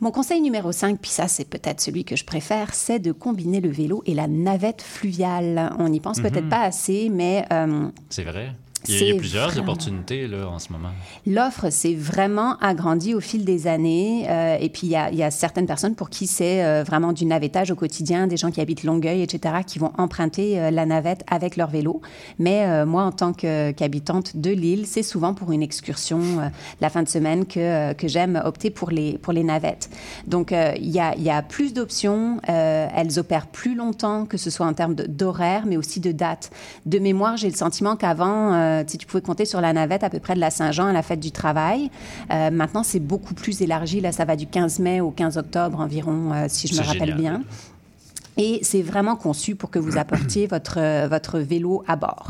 [0.00, 3.60] Mon conseil numéro 5, puis ça c'est peut-être celui que je préfère, c'est de combiner
[3.60, 5.72] le vélo et la navette fluviale.
[5.78, 8.52] On n'y pense peut-être pas assez, mais euh, C'est vrai.
[8.88, 10.90] Il y a, plusieurs vraiment- opportunités là, en ce moment.
[11.26, 14.26] L'offre s'est vraiment agrandie au fil des années.
[14.28, 16.84] euh, et puis, il y, a- il y a certaines personnes pour qui c'est euh,
[16.86, 20.70] vraiment du navettage au quotidien, des gens qui habitent Longueuil, etc., qui vont emprunter euh,
[20.70, 22.00] la navette avec leur vélo.
[22.38, 26.20] Mais moi, en tant qu'habitante de l'île, c'est souvent pour une excursion
[26.80, 29.90] la fin de semaine que, que j'aime opter pour les, pour les navettes.
[30.26, 32.40] Donc, il y, a, il y a plus d'options.
[32.46, 36.50] elles opèrent plus longtemps, que ce soit en termes d'horaire, mais aussi de date.
[36.84, 40.18] De mémoire, j'ai le sentiment qu'avant, euh, tu pouvais compter sur la navette à peu
[40.18, 41.90] près de la Saint-Jean à la fête du travail.
[42.30, 44.00] Euh, maintenant, c'est beaucoup plus élargi.
[44.00, 47.16] Là, ça va du 15 mai au 15 octobre environ, euh, si je me rappelle
[47.16, 47.38] génial.
[47.38, 47.42] bien.
[48.36, 52.28] Et c'est vraiment conçu pour que vous apportiez votre, euh, votre vélo à bord.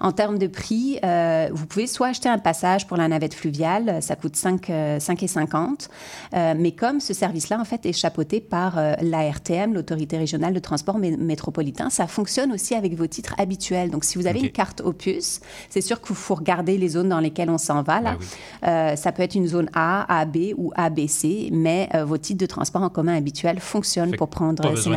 [0.00, 3.88] En termes de prix, euh, vous pouvez soit acheter un passage pour la navette fluviale,
[3.88, 5.88] euh, ça coûte 5, euh, 5,50.
[6.34, 10.58] Euh, mais comme ce service-là, en fait, est chapeauté par euh, l'ARTM, l'Autorité régionale de
[10.58, 13.90] transport mé- métropolitain, ça fonctionne aussi avec vos titres habituels.
[13.90, 15.40] Donc, si vous avez une carte Opus,
[15.70, 18.00] c'est sûr qu'il faut regarder les zones dans lesquelles on s'en va.
[18.00, 18.16] Là.
[18.18, 18.26] Oui.
[18.66, 22.46] Euh, ça peut être une zone A, AB ou ABC, mais euh, vos titres de
[22.46, 24.94] transport en commun habituels fonctionnent pour que prendre euh, ces besoin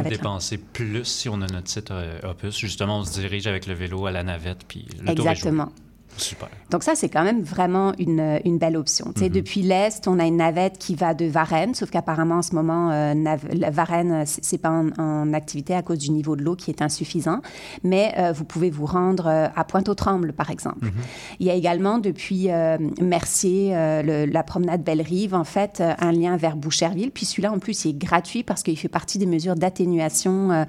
[0.50, 2.58] dépenser plus si on a notre site euh, Opus.
[2.58, 5.08] Justement, on se dirige avec le vélo à la navette, puis le
[5.42, 5.54] joué.
[6.16, 6.48] Super.
[6.72, 9.12] Donc ça, c'est quand même vraiment une, une belle option.
[9.14, 12.42] Tu sais, Depuis l'Est, on a une navette qui va de Varennes, sauf qu'apparemment, en
[12.42, 13.14] ce moment, euh,
[13.54, 16.72] la Varennes, euh, c'est pas en, en activité à cause du niveau de l'eau qui
[16.72, 17.42] est insuffisant.
[17.84, 20.88] Mais euh, vous pouvez vous rendre euh, à Pointe-aux-Trembles, par exemple.
[21.40, 22.50] Il y a également, depuis
[23.02, 27.12] Mercier, le- la promenade Belle-Rive, en fait, un lien vers Boucherville.
[27.12, 30.66] Puis celui-là, en plus, il est gratuit parce qu'il fait partie des mesures d'atténuation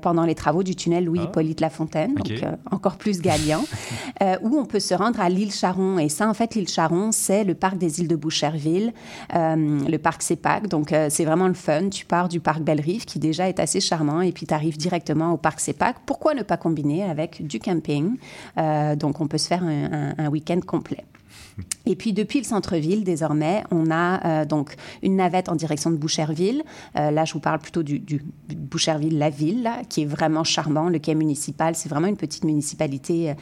[0.00, 2.12] pendant les travaux du tunnel Louis-Hippolyte Lafontaine.
[2.18, 2.28] OK.
[2.40, 2.40] Donc,
[2.70, 3.64] encore plus gagnant.
[4.44, 5.98] où on peut se rendre à l'île Charon.
[5.98, 8.92] Et ça, en fait, l'île Charon, c'est le parc des îles de Boucherville,
[9.34, 10.68] euh, le parc CEPAC.
[10.68, 11.88] Donc, euh, c'est vraiment le fun.
[11.88, 15.32] Tu pars du parc Belle-Rive, qui déjà est assez charmant, et puis tu arrives directement
[15.32, 15.96] au parc CEPAC.
[16.06, 18.16] Pourquoi ne pas combiner avec du camping?
[18.58, 21.04] Euh, donc, on peut se faire un- un week-end complet.
[21.86, 25.96] Et puis depuis le centre-ville, désormais, on a euh, donc une navette en direction de
[25.96, 26.62] Boucherville.
[26.96, 28.02] Euh, là, je vous parle plutôt du,
[28.48, 30.88] Boucherville, la ville, là, qui est vraiment charmant.
[30.88, 33.34] Le quai municipal, c'est vraiment une petite municipalité euh,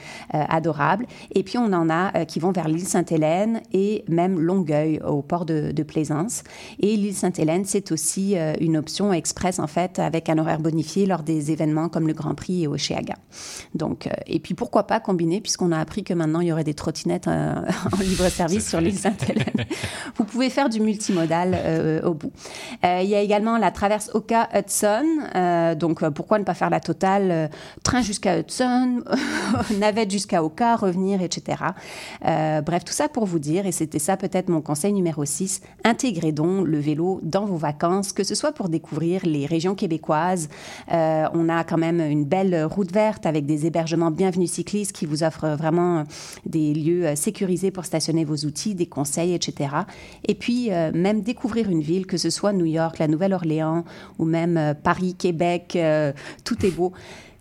[0.48, 1.06] adorable.
[1.34, 5.46] Et puis on en a qui vont vers l'île Sainte-Hélène et même Longueuil, au port
[5.46, 6.44] de, Plaisance.
[6.78, 11.24] Et l'île Sainte-Hélène, c'est aussi une option express, en fait, avec un horaire bonifié lors
[11.24, 13.16] des événements comme le Grand Prix et Oceaga.
[13.74, 16.74] Donc, et puis pourquoi pas combiner, puisqu'on a appris que maintenant il y aurait des
[16.74, 17.26] trottinettes
[17.92, 19.66] en libre-service sur l'île Sainte-Hélène.
[20.16, 22.32] Vous pouvez faire du multimodal euh, au bout.
[22.84, 25.04] Euh, il y a également la traverse Oka-Hudson.
[25.34, 27.50] Euh, donc, pourquoi ne pas faire la totale
[27.82, 29.02] Train jusqu'à Hudson,
[29.78, 31.62] navette jusqu'à Oka, revenir, etc.
[32.22, 36.32] Bref, tout ça pour vous dire, et c'était ça peut-être mon conseil numéro 6, intégrez
[36.32, 40.48] donc le vélo dans vos vacances, que ce soit pour découvrir les régions québécoises.
[40.88, 45.22] On a quand même une belle route verte avec des hébergements bienvenus cyclistes qui vous
[45.22, 46.04] offrent vraiment
[46.46, 49.74] des lieux sécurisés pour stationner vos outils, des conseils, etc.
[50.26, 53.84] Et puis, euh, même découvrir une ville, que ce soit New York, la Nouvelle-Orléans
[54.18, 56.92] ou même euh, Paris, Québec, euh, tout est beau.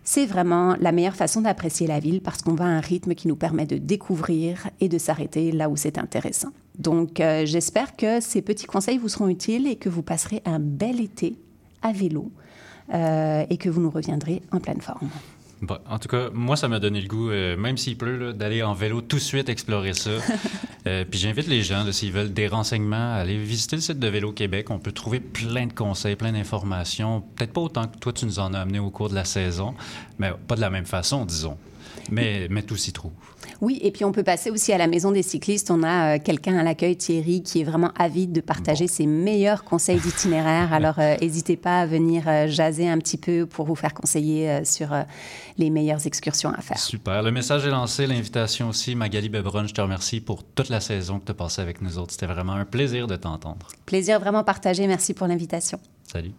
[0.04, 3.28] C'est vraiment la meilleure façon d'apprécier la ville parce qu'on va à un rythme qui
[3.28, 6.50] nous permet de découvrir et de s'arrêter là où c'est intéressant.
[6.78, 11.00] Donc, j'espère que ces petits conseils vous seront utiles et que vous passerez un bel
[11.00, 11.36] été
[11.82, 12.32] à vélo
[12.92, 15.08] et que vous nous reviendrez en pleine forme.
[15.62, 18.64] Bon, en tout cas, moi, ça m'a donné le goût, euh, même s'il pleut, d'aller
[18.64, 20.10] en vélo tout de suite explorer ça.
[20.88, 24.08] Euh, puis j'invite les gens, s'ils veulent des renseignements, à aller visiter le site de
[24.08, 24.68] Vélo Québec.
[24.68, 27.22] On peut trouver plein de conseils, plein d'informations.
[27.36, 29.76] Peut-être pas autant que toi, tu nous en as amené au cours de la saison,
[30.18, 31.56] mais pas de la même façon, disons.
[32.10, 33.12] Mais, mais tout s'y trouve.
[33.60, 35.70] Oui, et puis on peut passer aussi à la maison des cyclistes.
[35.70, 39.64] On a euh, quelqu'un à l'accueil, Thierry, qui est vraiment avide de partager ses meilleurs
[39.64, 40.72] conseils d'itinéraire.
[40.72, 44.64] Alors, euh, n'hésitez pas à venir euh, jaser un petit peu pour vous faire conseiller
[44.64, 44.88] sur
[45.58, 46.78] les meilleures excursions à faire.
[46.78, 47.22] Super.
[47.22, 48.94] Le message est lancé, l'invitation aussi.
[48.94, 51.98] Magali Bebron, je te remercie pour toute la saison que tu as passée avec nous
[51.98, 52.12] autres.
[52.12, 53.68] C'était vraiment un plaisir de t'entendre.
[53.86, 54.86] Plaisir vraiment partagé.
[54.86, 55.78] Merci pour l'invitation.
[56.04, 56.32] Salut.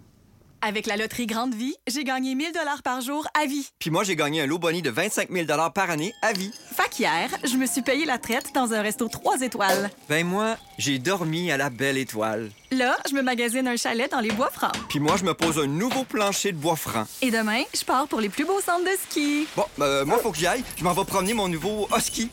[0.65, 3.67] Avec la loterie Grande Vie, j'ai gagné 1000 dollars par jour à vie.
[3.80, 5.45] Puis moi, j'ai gagné un lot boni de 25 000
[5.76, 6.54] par année à vie.
[6.73, 9.91] Fait qu'hier, je me suis payé la traite dans un resto 3 étoiles.
[10.08, 12.49] Ben moi, j'ai dormi à la belle étoile.
[12.71, 14.71] Là, je me magasine un chalet dans les bois francs.
[14.88, 17.04] Puis moi, je me pose un nouveau plancher de bois franc.
[17.21, 19.45] Et demain, je pars pour les plus beaux centres de ski.
[19.58, 20.63] Bon, ben, moi, faut que j'y aille.
[20.78, 22.30] Je m'en vais promener mon nouveau husky.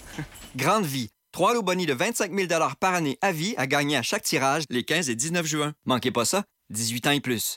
[0.55, 1.11] Grande Vie.
[1.33, 2.47] Trois lots boni de 25 000
[2.79, 5.73] par année à vie à gagner à chaque tirage les 15 et 19 juin.
[5.85, 7.57] Manquez pas ça, 18 ans et plus.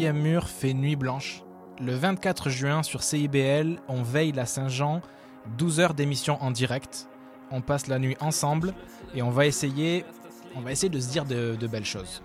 [0.00, 1.42] quatrième mur fait nuit blanche.
[1.78, 5.02] Le 24 juin sur CIBL, on veille la Saint-Jean,
[5.58, 7.06] 12 heures d'émission en direct.
[7.50, 8.72] On passe la nuit ensemble
[9.14, 10.06] et on va essayer,
[10.56, 12.22] on va essayer de se dire de, de belles choses.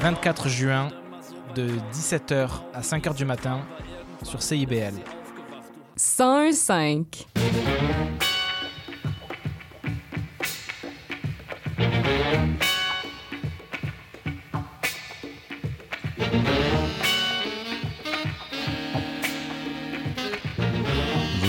[0.00, 0.88] 24 juin,
[1.56, 3.58] de 17h à 5h du matin,
[4.22, 4.94] sur CIBL.
[5.98, 7.26] 101.5.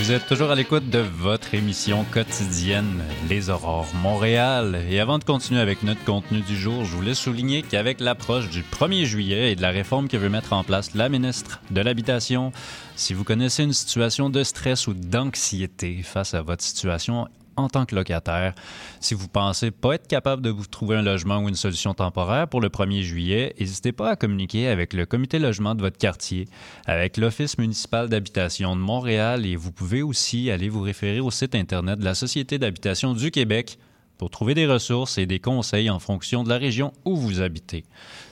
[0.06, 4.84] Vous êtes toujours à l'écoute de votre émission quotidienne Les Aurores Montréal.
[4.88, 8.62] Et avant de continuer avec notre contenu du jour, je voulais souligner qu'avec l'approche du
[8.62, 12.52] 1er juillet et de la réforme que veut mettre en place la ministre de l'Habitation,
[12.96, 17.86] si vous connaissez une situation de stress ou d'anxiété face à votre situation en tant
[17.86, 18.54] que locataire.
[19.00, 22.48] Si vous pensez pas être capable de vous trouver un logement ou une solution temporaire
[22.48, 26.48] pour le 1er juillet, n'hésitez pas à communiquer avec le comité logement de votre quartier,
[26.86, 31.56] avec l'Office municipal d'habitation de Montréal et vous pouvez aussi aller vous référer au site
[31.56, 33.78] Internet de la Société d'habitation du Québec
[34.18, 37.84] pour trouver des ressources et des conseils en fonction de la région où vous habitez.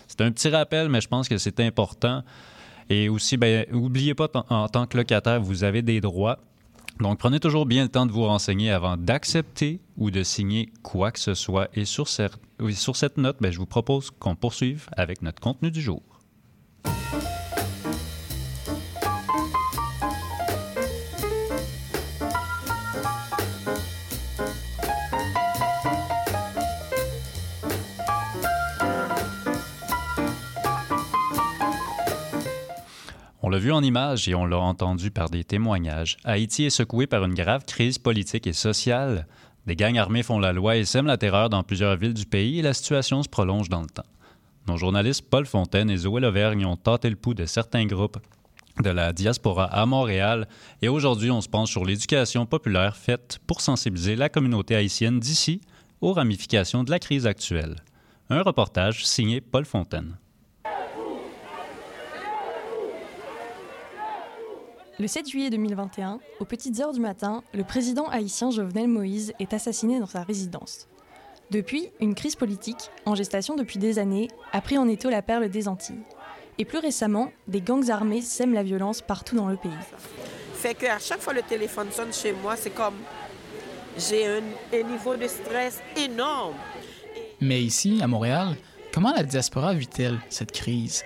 [0.07, 2.23] C'est un petit rappel, mais je pense que c'est important.
[2.89, 6.39] Et aussi, ben, n'oubliez pas, en tant que locataire, vous avez des droits.
[6.99, 11.12] Donc, prenez toujours bien le temps de vous renseigner avant d'accepter ou de signer quoi
[11.12, 11.69] que ce soit.
[11.73, 16.01] Et sur, cette, note, ben, je vous propose qu'on poursuive avec notre contenu du jour.
[33.54, 36.18] L'a vu en images et on l'a entendu par des témoignages.
[36.24, 39.28] Haïti est secoué par une grave crise politique et sociale.
[39.68, 42.58] Des gangs armés font la loi et sèment la terreur dans plusieurs villes du pays
[42.58, 44.08] et la situation se prolonge dans le temps.
[44.68, 48.18] Nos journalistes Paul Fontaine et Zoé Lauvergne ont tâté le pouls de certains groupes
[48.82, 50.48] de la diaspora à Montréal
[50.82, 55.62] et aujourd'hui on se penche sur l'éducation populaire faite pour sensibiliser la communauté haïtienne d'ici
[56.02, 57.76] aux ramifications de la crise actuelle.
[58.32, 60.18] Un reportage signé Paul Fontaine.
[64.99, 69.51] Le 7 juillet 2021, aux petites heures du matin, le président haïtien Jovenel Moïse est
[69.53, 70.88] assassiné dans sa résidence.
[71.49, 75.49] Depuis, une crise politique, en gestation depuis des années, a pris en étau la perle
[75.49, 76.03] des Antilles.
[76.60, 79.71] Et plus récemment, des gangs armés sèment la violence partout dans le pays.
[80.53, 82.95] Fait qu'à chaque fois le téléphone sonne chez moi, c'est comme
[83.97, 84.41] j'ai un,
[84.73, 86.53] un niveau de stress énorme.
[87.41, 88.56] Mais ici, à Montréal,
[88.93, 91.03] comment la diaspora vit-elle cette crise?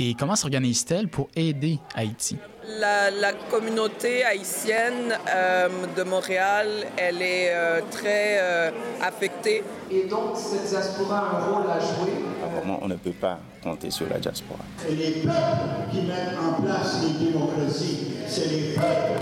[0.00, 2.38] Et comment s'organise-t-elle pour aider Haïti?
[2.78, 8.70] La, la, communauté haïtienne euh, de Montréal, elle est euh, très euh,
[9.02, 9.62] affectée.
[9.90, 12.12] Et donc, cette diaspora a un rôle à jouer?
[12.44, 14.60] Apparemment, on ne peut pas compter sur la diaspora.
[14.78, 18.14] C'est les peuples qui mettent en place les démocraties.
[18.26, 19.20] C'est les peuples.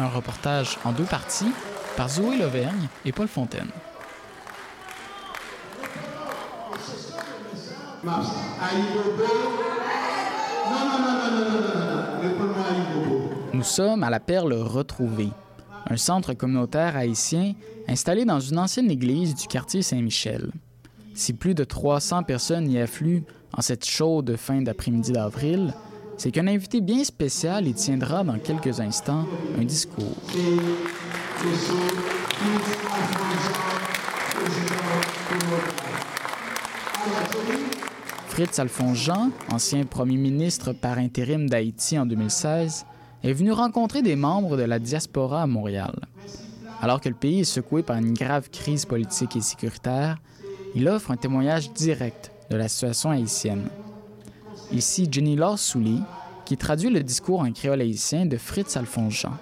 [0.00, 1.52] Un reportage en deux parties
[1.96, 3.70] par Zoé Lauvergne et Paul Fontaine.
[8.04, 8.22] Non, non,
[10.98, 13.30] non, non, non, non, non, non.
[13.54, 15.30] Nous sommes à la perle retrouvée.
[15.88, 17.54] un centre communautaire haïtien
[17.88, 20.50] installé dans une ancienne église du quartier Saint-Michel.
[21.14, 23.24] Si plus de 300 personnes y affluent
[23.56, 25.74] en cette chaude fin d'après-midi d'avril,
[26.16, 29.26] c'est qu'un invité bien spécial y tiendra dans quelques instants
[29.58, 30.16] un discours.
[38.32, 42.86] Fritz Alphonse Jean, ancien premier ministre par intérim d'Haïti en 2016,
[43.22, 45.94] est venu rencontrer des membres de la diaspora à Montréal.
[46.80, 50.16] Alors que le pays est secoué par une grave crise politique et sécuritaire,
[50.74, 53.68] il offre un témoignage direct de la situation haïtienne.
[54.72, 56.00] Ici Jenny Laure Souli,
[56.46, 59.36] qui traduit le discours en créole haïtien de Fritz Alphonse Jean.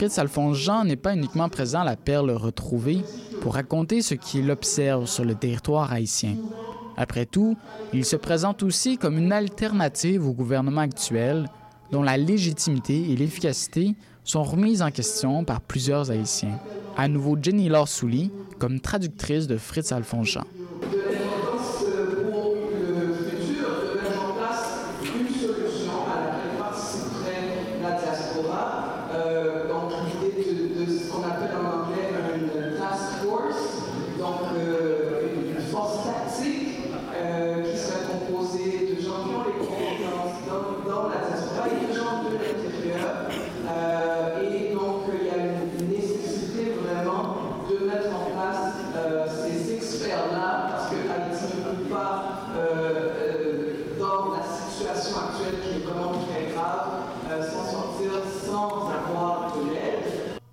[0.00, 3.04] Fritz Alphonse Jean n'est pas uniquement présent à la perle retrouvée
[3.42, 6.36] pour raconter ce qu'il observe sur le territoire haïtien.
[6.96, 7.54] Après tout,
[7.92, 11.50] il se présente aussi comme une alternative au gouvernement actuel
[11.92, 13.94] dont la légitimité et l'efficacité
[14.24, 16.58] sont remises en question par plusieurs Haïtiens.
[16.96, 20.44] À nouveau Jenny Laure Souli comme traductrice de Fritz Alphonse Jean.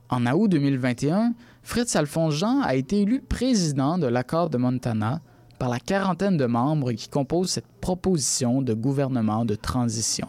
[0.09, 0.49] En août
[0.87, 1.33] 2021,
[1.63, 5.21] Fritz Alphonse Jean a été élu président de l'accord de Montana
[5.59, 10.27] par la quarantaine de membres qui composent cette proposition de gouvernement de transition.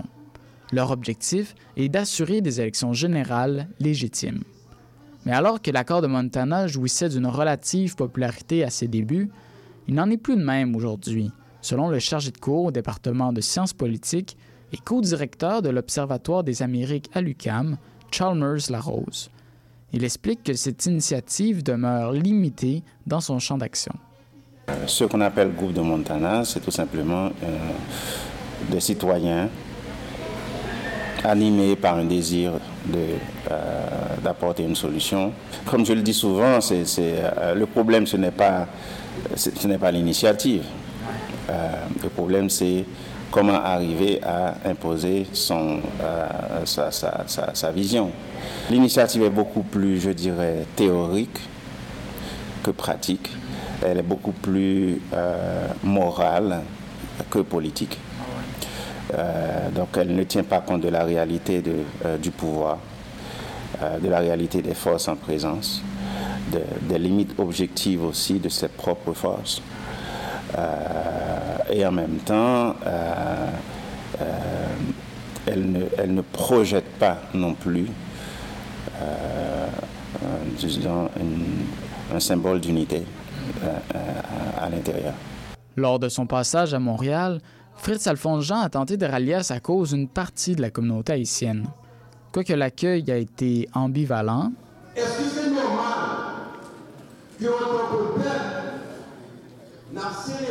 [0.72, 4.42] Leur objectif est d'assurer des élections générales légitimes.
[5.26, 9.30] Mais alors que l'accord de Montana jouissait d'une relative popularité à ses débuts,
[9.86, 11.30] il n'en est plus de même aujourd'hui,
[11.60, 14.36] selon le chargé de cours au département de sciences politiques
[14.72, 17.78] et co-directeur de l'Observatoire des Amériques à l'UCAM,
[18.10, 19.30] Chalmers Larose.
[19.92, 23.92] Il explique que cette initiative demeure limitée dans son champ d'action.
[24.86, 27.58] Ce qu'on appelle groupe de Montana, c'est tout simplement euh,
[28.70, 29.48] des citoyens
[31.24, 32.52] animés par un désir
[34.22, 35.32] d'apporter euh, une solution.
[35.64, 38.66] Comme je le dis souvent, euh, le problème, ce n'est pas,
[39.34, 40.64] ce n'est pas l'initiative.
[42.02, 42.84] Le problème, c'est
[43.30, 48.10] comment arriver à imposer euh, sa, vision.
[48.70, 51.38] L'initiative est beaucoup plus, je dirais, théorique
[52.62, 53.30] que pratique.
[53.84, 56.62] Elle est beaucoup plus euh, morale
[57.30, 57.98] que politique.
[59.14, 61.62] Euh, donc elle ne tient pas compte de la réalité
[62.20, 62.78] du pouvoir,
[64.02, 65.82] de la réalité des forces en présence,
[66.52, 69.62] de, des limites objectives aussi de ses propres forces.
[71.70, 72.74] Et en même temps,
[75.46, 77.86] elle ne, elle, ne, projette pas non plus
[80.58, 81.66] disons, une,
[82.14, 83.02] un symbole d'unité
[83.62, 85.14] à, à l'intérieur.
[85.76, 87.40] Lors de son passage à Montréal,
[87.76, 91.12] Fritz Alphonse Jean a tenté de rallier à sa cause une partie de la communauté
[91.12, 91.68] haïtienne.
[92.32, 94.52] Quoique l'accueil a été ambivalent,
[94.96, 95.88] Est-ce que c'est normal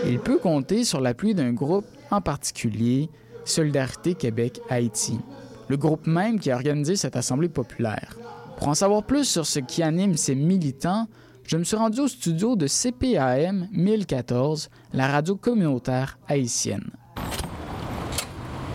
[0.05, 3.09] il peut compter sur l'appui d'un groupe en particulier,
[3.45, 5.19] Solidarité Québec-Haïti,
[5.67, 8.17] le groupe même qui a organisé cette assemblée populaire.
[8.57, 11.07] Pour en savoir plus sur ce qui anime ces militants,
[11.43, 16.89] je me suis rendu au studio de CPAM 1014, la radio communautaire haïtienne.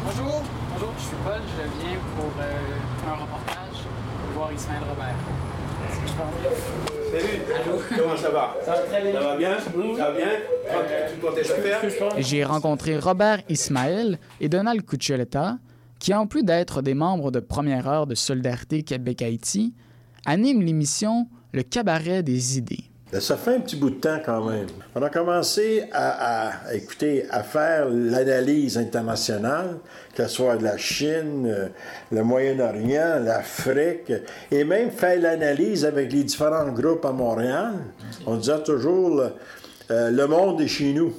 [0.04, 0.42] Bonjour.
[0.72, 3.84] Bonjour, je suis Paul, je viens pour euh, un reportage
[4.34, 5.16] voir Ismaël Robert.
[7.12, 7.98] Salut.
[7.98, 8.56] Comment ça va?
[8.64, 9.12] Ça va très bien.
[9.12, 9.58] Ça va bien?
[9.60, 10.28] Ça va bien?
[11.12, 11.80] Tu prends tes affaires?
[12.18, 15.58] J'ai rencontré Robert Ismaël et Donald Cuccioletta,
[15.98, 19.74] qui, en plus d'être des membres de première heure de Solidarité Québec-Haïti,
[20.24, 22.84] animent l'émission Le Cabaret des idées.
[23.12, 24.66] Ben, Ça fait un petit bout de temps quand même.
[24.94, 26.48] On a commencé à,
[27.30, 29.76] à- faire l'analyse internationale,
[30.14, 31.68] que ce soit de la Chine, euh,
[32.10, 34.12] le Moyen-Orient, l'Afrique,
[34.50, 37.72] et même faire l'analyse avec les différents groupes à Montréal.
[38.26, 39.32] On disait toujours le,
[39.90, 41.12] euh, le monde est chez nous.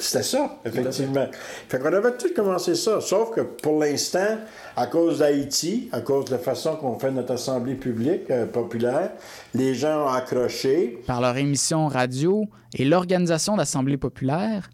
[0.00, 1.26] C'était ça, effectivement.
[1.68, 4.38] Fait qu'on avait tout commencé ça, sauf que pour l'instant,
[4.74, 9.10] à cause d'Haïti, à cause de la façon qu'on fait notre assemblée publique euh, populaire,
[9.54, 11.02] les gens ont accroché.
[11.06, 14.70] Par leur émission radio et l'organisation d'assemblées populaires,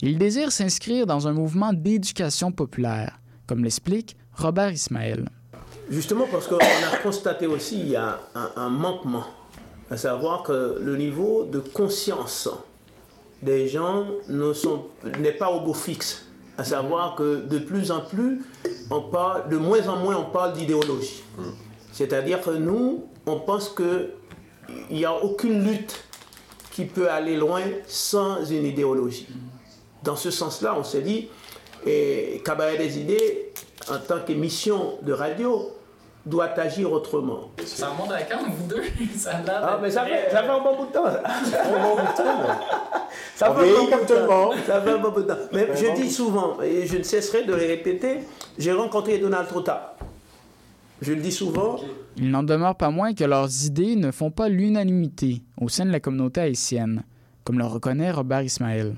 [0.00, 3.18] ils désirent s'inscrire dans un mouvement d'éducation populaire,
[3.48, 5.28] comme l'explique Robert Ismaël.
[5.90, 9.24] Justement parce qu'on a constaté aussi il y a un, un manquement,
[9.90, 12.48] à savoir que le niveau de conscience
[13.42, 14.86] des gens ne sont-
[15.18, 16.24] n'est pas au beau fixe.
[16.56, 18.42] À savoir que de plus en plus,
[18.90, 21.22] on parle, de moins en moins, on parle d'idéologie.
[21.92, 24.10] C'est-à-dire que nous, on pense qu'il
[24.90, 26.02] n'y a aucune lutte
[26.72, 29.28] qui peut aller loin sans une idéologie.
[30.02, 31.28] Dans ce sens-là, on s'est dit,
[31.86, 33.52] et Cabaret des idées,
[33.90, 35.70] en tant qu'émission de radio,
[36.28, 37.50] doit agir autrement.
[37.64, 38.82] Ça remonte à quand, vous deux?
[39.16, 41.04] Ça Ah, mais ça fait, ça fait un bon bout de temps.
[41.06, 43.48] Ça, Ça fait un bon bout de temps.
[43.48, 44.50] On vieillit comme bout tout de temps.
[44.66, 45.34] Ça fait un bon bout de temps.
[45.52, 46.10] Mais Ça fait un je bon dis bout.
[46.10, 48.18] souvent, et je ne cesserai de le répéter,
[48.58, 49.96] j'ai rencontré Donald Trota.
[51.00, 51.78] Je le dis souvent,
[52.16, 55.92] Il n'en demeure pas moins que leurs idées ne font pas l'unanimité au sein de
[55.92, 57.04] la communauté haïtienne,
[57.44, 58.96] comme le reconnaît Robert Ismaël.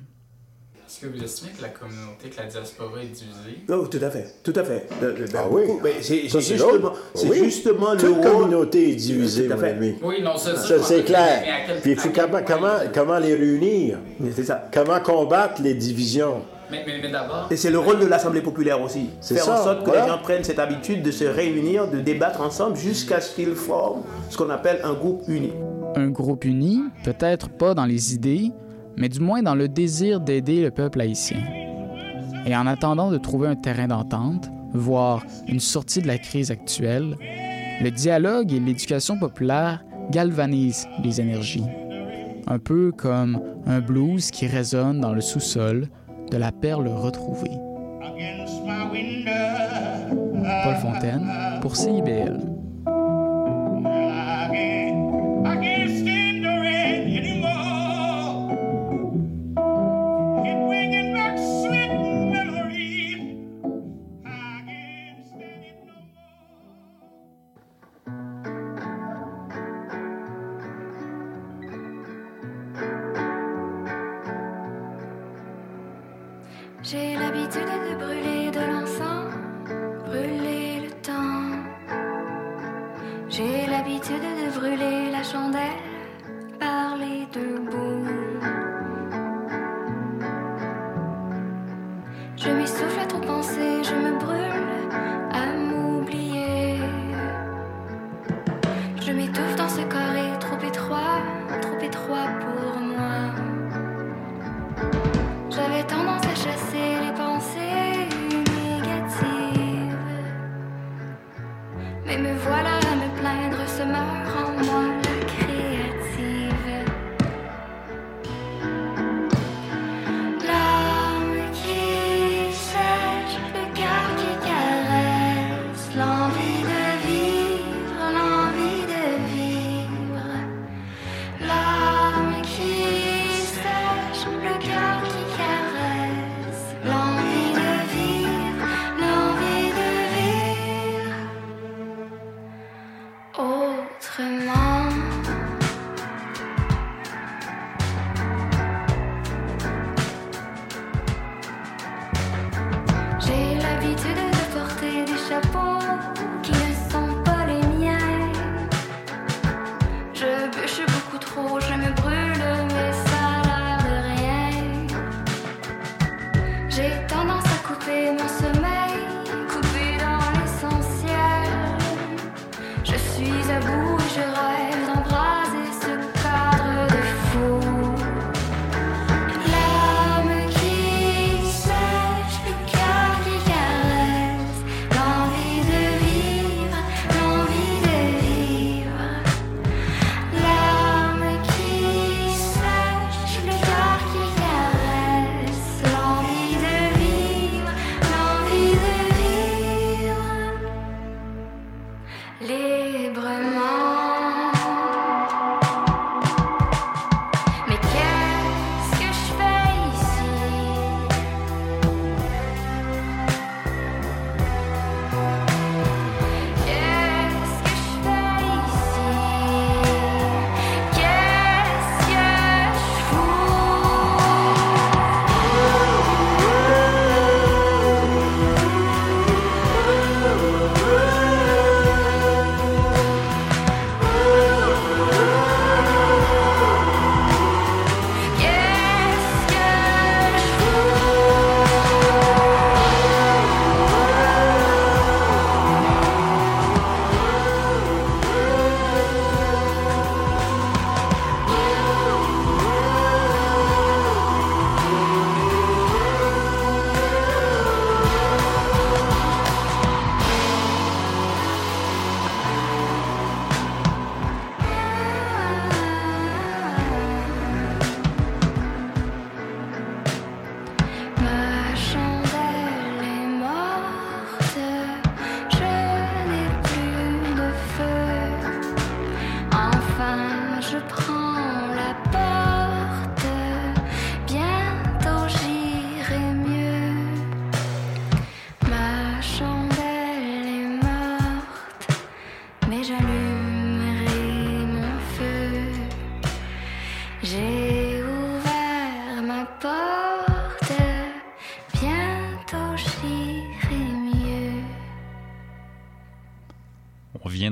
[1.02, 3.64] Est-ce que vous estimez que la communauté, que la diaspora est divisée?
[3.70, 4.86] Oh, tout à fait, tout à fait.
[5.00, 5.62] De- de- de- Ah oui.
[5.66, 5.80] beaucoup.
[5.82, 7.38] Mais c'est justement, c'est Oui.
[7.44, 9.70] justement le Toute rôle- communauté est divisée, Tout à mon fait.
[9.70, 9.94] ami.
[10.02, 11.42] Oui, non, ça, ça, c'est clair.
[11.82, 13.98] Puis quel comment, comment, comment les réunir?
[14.34, 14.68] C'est ça.
[14.74, 16.42] Comment combattre les divisions?
[16.70, 19.08] Mais, mais, mais d'abord, Et c'est le rôle de l'Assemblée populaire aussi.
[19.22, 20.02] C'est Faire ça, en sorte que voilà.
[20.04, 24.02] les gens prennent cette habitude de se réunir, de débattre ensemble jusqu'à ce qu'ils forment
[24.28, 25.52] ce qu'on appelle un groupe uni.
[25.96, 28.52] Un groupe uni, peut-être pas dans les idées,
[28.96, 31.38] mais du moins dans le désir d'aider le peuple haïtien.
[32.46, 37.16] Et en attendant de trouver un terrain d'entente, voire une sortie de la crise actuelle,
[37.82, 41.64] le dialogue et l'éducation populaire galvanisent les énergies.
[42.46, 45.88] Un peu comme un blues qui résonne dans le sous-sol
[46.30, 47.58] de la perle retrouvée.
[50.64, 51.30] Paul Fontaine
[51.60, 52.49] pour CIBL.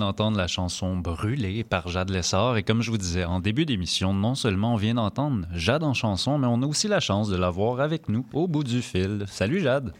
[0.08, 2.56] D'entendre la chanson Brûlée par Jade Lessard.
[2.56, 5.92] Et comme je vous disais en début d'émission, non seulement on vient d'entendre Jade en
[5.92, 9.24] chanson, mais on a aussi la chance de l'avoir avec nous au bout du fil.
[9.26, 9.92] Salut Jade.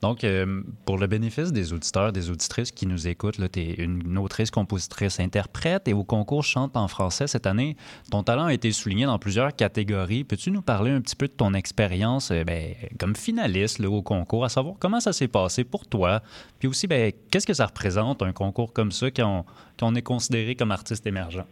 [0.00, 4.16] Donc, euh, pour le bénéfice des auditeurs, des auditrices qui nous écoutent, tu es une
[4.18, 7.76] autrice, compositrice, interprète et au concours Chante en français cette année.
[8.10, 10.24] Ton talent a été souligné dans plusieurs catégories.
[10.24, 14.44] Peux-tu nous parler un petit peu de ton expérience euh, ben, comme finaliste au concours,
[14.44, 16.20] à savoir comment ça s'est passé pour toi?
[16.58, 19.44] Puis aussi, ben, qu'est-ce que ça représente un concours comme ça quand on,
[19.78, 21.44] quand on est considéré comme artiste émergent?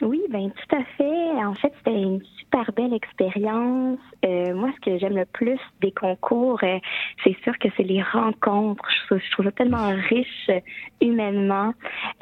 [0.00, 1.44] Oui, ben tout à fait.
[1.44, 2.18] En fait, c'était
[2.52, 3.98] super belle expérience.
[4.24, 6.78] Euh, moi, ce que j'aime le plus des concours, euh,
[7.24, 8.84] c'est sûr que c'est les rencontres.
[8.90, 10.60] Je trouve, je trouve ça tellement riche euh,
[11.00, 11.72] humainement.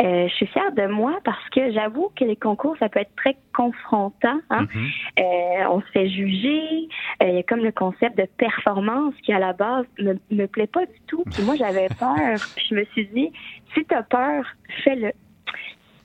[0.00, 3.36] Je suis fière de moi parce que j'avoue que les concours, ça peut être très
[3.54, 4.40] confrontant.
[4.50, 4.66] Hein?
[5.18, 6.88] Euh, on se fait juger.
[7.20, 10.68] Il y a comme le concept de performance qui, à la base, me, me plaît
[10.68, 11.24] pas du tout.
[11.32, 12.38] Puis moi, j'avais peur.
[12.56, 13.32] Puis je me suis dit,
[13.74, 14.44] si tu as peur,
[14.84, 15.12] fais-le.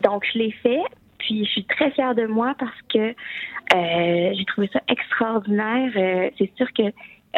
[0.02, 0.82] Donc, je l'ai fait.
[1.26, 5.92] Puis je suis très fière de moi parce que euh, j'ai trouvé ça extraordinaire.
[5.96, 6.84] Euh, c'est sûr que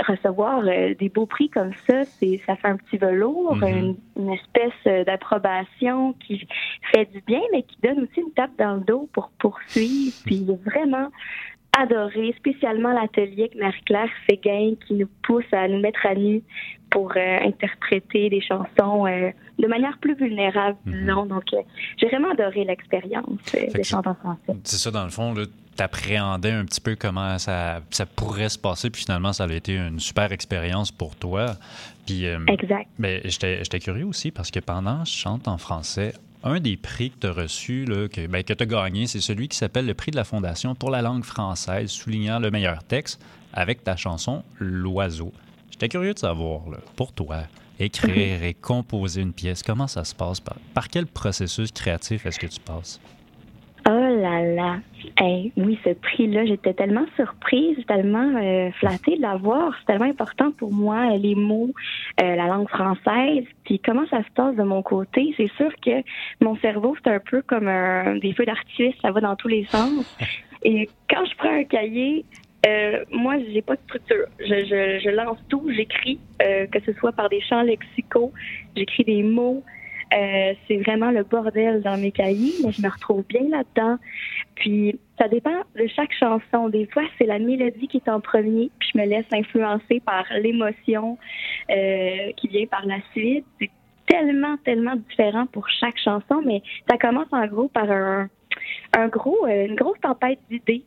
[0.07, 4.31] recevoir euh, des beaux prix comme ça, c'est ça fait un petit velours, une, une
[4.31, 6.47] espèce d'approbation qui
[6.91, 10.13] fait du bien, mais qui donne aussi une tape dans le dos pour poursuivre.
[10.25, 11.09] Puis j'ai vraiment
[11.77, 16.41] adoré, spécialement l'atelier avec Marie-Claire Séguin qui nous pousse à nous mettre à nu
[16.89, 21.25] pour euh, interpréter des chansons euh, de manière plus vulnérable, disons.
[21.25, 21.61] Donc, euh,
[21.97, 24.59] j'ai vraiment adoré l'expérience des chansons français.
[24.63, 28.57] C'est ça, dans le fond, tu appréhendais un petit peu comment ça, ça pourrait se
[28.57, 31.55] passer, puis finalement, ça a été une super expérience pour toi.
[32.05, 32.88] Puis, Exact.
[32.97, 36.13] ben, j'étais j'étais curieux aussi parce que pendant Je chante en français,
[36.43, 39.19] un des prix que tu as reçu, là, que, ben, que tu as gagné, c'est
[39.19, 42.83] celui qui s'appelle le prix de la Fondation pour la langue française, soulignant le meilleur
[42.83, 43.21] texte
[43.53, 45.31] avec ta chanson L'Oiseau.
[45.80, 47.41] J'étais curieux de savoir, là, pour toi,
[47.80, 50.39] écrire et composer une pièce, comment ça se passe?
[50.39, 52.99] Par, par quel processus créatif est-ce que tu passes?
[53.88, 54.78] Oh là là.
[55.19, 59.71] Hey, oui, ce prix-là, j'étais tellement surprise, tellement euh, flattée de l'avoir.
[59.78, 61.69] C'est tellement important pour moi, euh, les mots,
[62.23, 63.43] euh, la langue française.
[63.63, 65.36] Puis comment ça se passe de mon côté?
[65.38, 66.01] C'est sûr que
[66.41, 69.65] mon cerveau, c'est un peu comme un, des feux d'artifice, ça va dans tous les
[69.65, 70.17] sens.
[70.63, 72.25] Et quand je prends un cahier,
[72.68, 74.26] euh, moi, j'ai pas de structure.
[74.39, 78.34] Je, je, je lance tout, j'écris, euh, que ce soit par des champs lexicaux,
[78.76, 79.63] j'écris des mots.
[80.13, 83.97] Euh, c'est vraiment le bordel dans mes cahiers, mais je me retrouve bien là-dedans.
[84.55, 86.70] Puis ça dépend de chaque chanson.
[86.70, 90.26] Des fois, c'est la mélodie qui est en premier, puis je me laisse influencer par
[90.41, 91.18] l'émotion
[91.68, 93.45] qui vient par la suite.
[93.59, 93.70] C'est
[94.07, 98.30] tellement, tellement différent pour chaque chanson, mais ça commence en gros par un,
[98.97, 100.86] un gros, une grosse tempête d'idées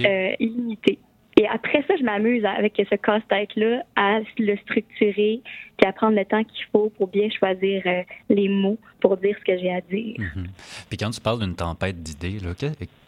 [0.00, 0.98] euh, illimitée.
[1.40, 5.40] Et après ça, je m'amuse avec ce casse-tête-là à le structurer
[5.76, 9.36] puis à prendre le temps qu'il faut pour bien choisir euh, les mots pour dire
[9.38, 10.16] ce que j'ai à dire.
[10.18, 10.46] Mhm.
[10.88, 12.38] Puis quand tu parles d'une tempête d'idées,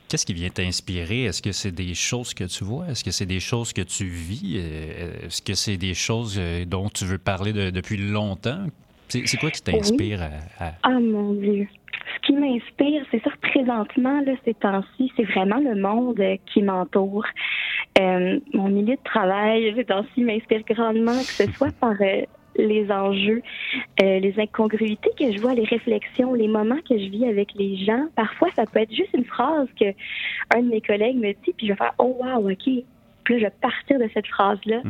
[0.08, 1.24] qu'est-ce qui vient t'inspirer?
[1.24, 2.86] Est-ce que c'est des choses que tu vois?
[2.88, 4.58] Est-ce que c'est des choses que tu vis?
[4.58, 8.66] Euh, Est-ce que c'est des choses euh, dont tu veux parler de- depuis longtemps?
[9.08, 11.66] C'est quoi qui t'inspire à, à- Ah mon Dieu.
[12.14, 17.24] Ce qui m'inspire, c'est sûr, présentement, là, ces temps-ci, c'est vraiment le monde qui m'entoure.
[17.98, 22.22] Euh, mon milieu de travail, ces temps-ci, m'inspire grandement, que ce soit par euh,
[22.56, 23.42] les enjeux,
[24.02, 27.76] euh, les incongruités que je vois, les réflexions, les moments que je vis avec les
[27.84, 28.06] gens.
[28.14, 29.86] Parfois, ça peut être juste une phrase que
[30.54, 32.64] un de mes collègues me dit, puis je vais faire «Oh wow, OK».
[33.24, 34.82] Puis là, je vais partir de cette phrase-là.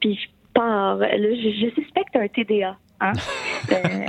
[0.00, 0.96] Puis je pars.
[0.96, 2.76] Là, je, je suspecte un TDA.
[3.00, 3.12] Hein?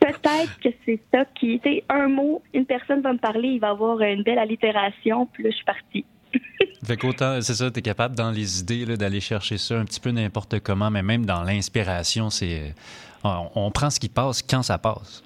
[0.00, 3.70] Peut-être que c'est ça qui était un mot, une personne va me parler, il va
[3.70, 6.04] avoir une belle allitération, puis là, je suis partie.
[6.84, 10.00] Fait qu'autant, c'est ça, tu es capable dans les idées d'aller chercher ça un petit
[10.00, 12.74] peu n'importe comment, mais même dans l'inspiration, c'est
[13.24, 15.22] on, on prend ce qui passe quand ça passe.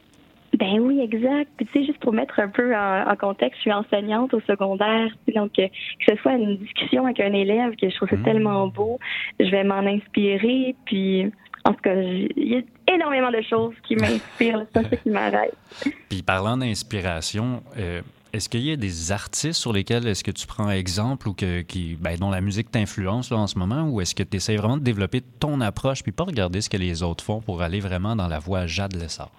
[0.57, 1.51] Ben oui, exact.
[1.57, 4.41] Puis tu sais, juste pour mettre un peu en, en contexte, je suis enseignante au
[4.41, 5.11] secondaire.
[5.35, 8.67] Donc, euh, que ce soit une discussion avec un élève, que je trouve ça tellement
[8.69, 8.99] beau,
[9.39, 10.75] je vais m'en inspirer.
[10.87, 11.31] Puis,
[11.65, 14.65] en tout cas, il y a énormément de choses qui m'inspirent.
[14.75, 15.55] C'est ça qui m'arrête.
[16.09, 18.01] Puis parlant d'inspiration, euh,
[18.39, 21.62] est-ce qu'il y a des artistes sur lesquels est-ce que tu prends exemple ou que,
[21.62, 24.76] qui, ben, dont la musique t'influence en ce moment, ou est-ce que tu essaies vraiment
[24.76, 28.14] de développer ton approche puis pas regarder ce que les autres font pour aller vraiment
[28.14, 29.32] dans la voie Jade Lessard?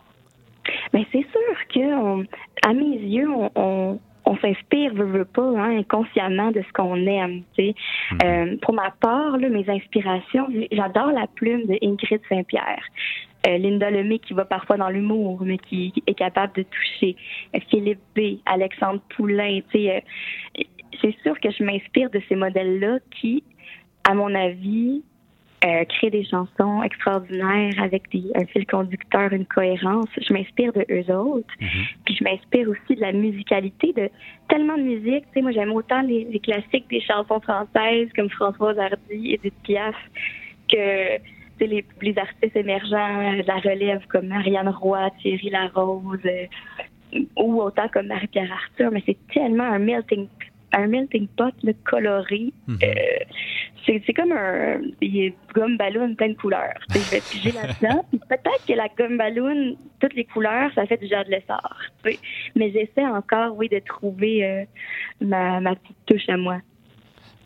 [0.94, 2.26] Mais c'est sûr que,
[2.68, 4.00] à mes yeux, on,
[4.30, 7.42] on s'inspire, veut, veut pas, hein, inconsciemment de ce qu'on aime.
[7.58, 7.76] tu sais.
[8.24, 12.84] Euh, pour ma part, là, mes inspirations, j'adore la plume de Ingrid Saint-Pierre.
[13.48, 17.16] Euh, Linda Lemay qui va parfois dans l'humour, mais qui est capable de toucher.
[17.56, 20.64] Euh, Philippe B, Alexandre Poulain, tu sais, euh,
[21.02, 23.44] c'est sûr que je m'inspire de ces modèles-là qui,
[24.08, 25.04] à mon avis,
[25.66, 30.08] euh, créer des chansons extraordinaires avec des, un fil conducteur, une cohérence.
[30.16, 31.54] Je m'inspire de eux autres.
[32.06, 34.10] Puis je m'inspire aussi de la musicalité, de
[34.48, 35.26] tellement de musique.
[35.28, 39.54] Tu sais, moi, j'aime autant les, les classiques des chansons françaises comme Françoise Hardy, Edith
[39.64, 39.96] Piaf,
[40.72, 41.24] que tu
[41.60, 46.46] sais, les, les artistes émergents euh, de la relève comme Marianne Roy, Thierry Larose, euh,
[47.36, 48.92] ou autant comme Marie-Pierre Arthur.
[48.92, 50.28] Mais c'est tellement un melting
[50.74, 52.54] un melting pot là, coloré.
[52.70, 52.76] Euh,
[53.86, 56.80] c'est c'est comme un des gomme ballon plein de couleurs.
[56.90, 58.06] Je vais piger là-dedans.
[58.30, 61.76] Peut-être que la gomme ballon, toutes les couleurs, ça fait du genre de l'essor.
[62.56, 64.66] Mais j'essaie encore, oui, de trouver euh,
[65.22, 66.60] ma, ma petite touche à moi.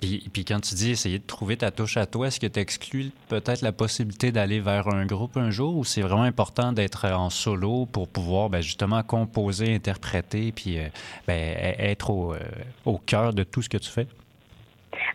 [0.03, 2.59] Puis, puis quand tu dis essayer de trouver ta touche à toi, est-ce que tu
[2.59, 7.07] exclues peut-être la possibilité d'aller vers un groupe un jour ou c'est vraiment important d'être
[7.09, 10.87] en solo pour pouvoir ben, justement composer, interpréter, puis euh,
[11.25, 12.39] ben, e- être au, euh,
[12.83, 14.07] au cœur de tout ce que tu fais?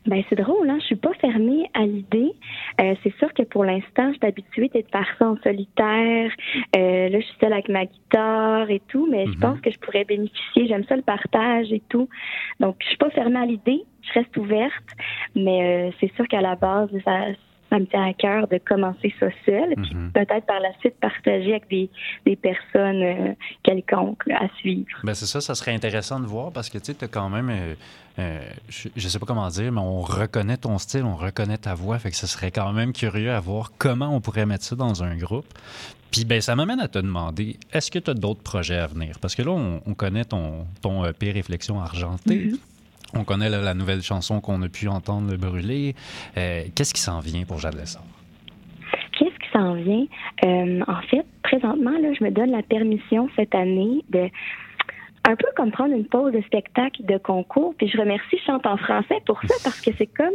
[0.07, 0.79] Ben c'est drôle, hein?
[0.81, 2.33] Je suis pas fermée à l'idée.
[2.81, 6.31] Euh, c'est sûr que pour l'instant, je suis habituée d'être ça en solitaire.
[6.77, 9.79] Euh, là, je suis seule avec ma guitare et tout, mais je pense que je
[9.79, 10.67] pourrais bénéficier.
[10.67, 12.09] J'aime ça le partage et tout.
[12.59, 13.85] Donc, je suis pas fermée à l'idée.
[14.09, 14.73] Je reste ouverte,
[15.35, 17.27] mais euh, c'est sûr qu'à la base, ça,
[17.71, 21.51] ça me tient à cœur de commencer ça seul, puis peut-être par la suite partager
[21.51, 21.91] avec des,
[22.25, 24.87] des personnes euh, quelconques là, à suivre.
[25.05, 27.51] Ben c'est ça, ça serait intéressant de voir parce que tu sais, as quand même,
[27.51, 27.75] euh,
[28.19, 31.75] euh, je, je sais pas comment dire, mais on reconnaît ton style, on reconnaît ta
[31.75, 34.77] voix, fait que ce serait quand même curieux à voir comment on pourrait mettre ça
[34.77, 35.47] dans un groupe.
[36.11, 39.19] Puis ben ça m'amène à te demander, est-ce que tu as d'autres projets à venir?
[39.21, 42.53] Parce que là, on, on connaît ton, ton EP Réflexion argentée.
[43.15, 45.95] On connaît la nouvelle chanson qu'on a pu entendre, Le Brûler.
[46.37, 48.03] Euh, Qu'est-ce qui s'en vient pour Jade Lessard?
[49.13, 50.05] Qu'est-ce qui s'en vient?
[50.45, 54.29] Euh, en fait, présentement, je me donne la permission cette année de
[55.25, 57.75] un peu comme prendre une pause de spectacle de concours.
[57.77, 60.33] Puis je remercie Chante en français pour ça parce que c'est comme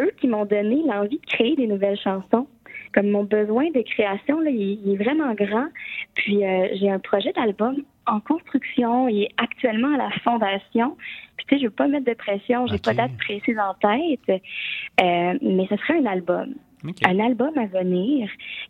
[0.00, 2.46] eux qui m'ont donné l'envie de créer des nouvelles chansons.
[2.94, 5.66] Comme mon besoin de création, là, il, il est vraiment grand.
[6.14, 7.76] Puis euh, j'ai un projet d'album
[8.06, 9.08] en construction.
[9.08, 10.96] Il est actuellement à la fondation.
[11.36, 12.66] Puis tu sais, je veux pas mettre de pression.
[12.66, 14.42] J'ai pas date précise en tête.
[15.00, 16.54] Euh, mais ce serait un album.
[17.06, 18.28] Un album à venir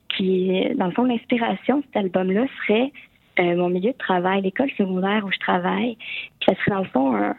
[0.09, 2.93] qui, dans le fond, l'inspiration de cet album-là serait
[3.41, 5.97] euh, mon milieu de travail, l'école secondaire où je travaille.
[6.39, 7.35] Puis ça serait, dans le fond, un,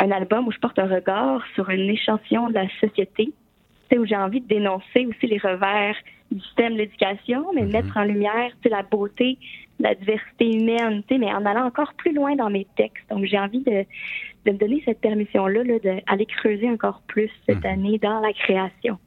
[0.00, 3.32] un album où je porte un regard sur une échantillon de la société,
[3.96, 5.94] où j'ai envie de dénoncer aussi les revers
[6.30, 9.38] du système de l'éducation, mais de mettre en lumière la beauté,
[9.80, 13.08] la diversité humaine, mais en allant encore plus loin dans mes textes.
[13.08, 13.84] Donc, j'ai envie de,
[14.44, 18.98] de me donner cette permission-là là, d'aller creuser encore plus cette année dans la création.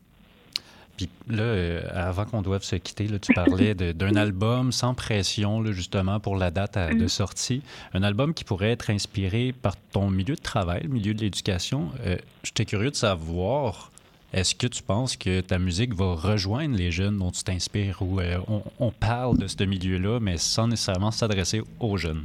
[0.98, 5.62] Puis là, euh, avant qu'on doive se quitter, là, tu parlais d'un album sans pression,
[5.62, 7.08] là, justement, pour la date à- de Mhm.
[7.08, 7.64] sortie.
[7.94, 11.90] Un album qui pourrait être inspiré par ton milieu de travail, le milieu de l'éducation.
[12.06, 13.91] Euh, J'étais curieux de savoir,
[14.34, 18.20] est-ce que tu penses que ta musique va rejoindre les jeunes dont tu t'inspires ou
[18.20, 22.24] euh, on, on parle de ce milieu-là, mais sans nécessairement s'adresser aux jeunes?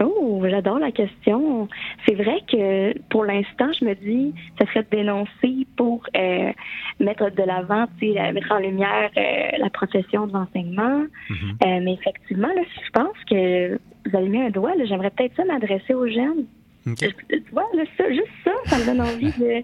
[0.00, 1.68] Oh, j'adore la question.
[2.06, 6.52] C'est vrai que pour l'instant, je me dis, ça serait de dénoncer pour euh,
[7.00, 11.04] mettre de l'avant, mettre en lumière euh, la profession de l'enseignement.
[11.30, 14.72] Euh, mais effectivement, là, je pense que vous avez mis un doigt.
[14.84, 16.46] J'aimerais peut-être ça m'adresser aux jeunes.
[16.84, 19.62] Tu vois, ça, juste ça, ça me donne envie de.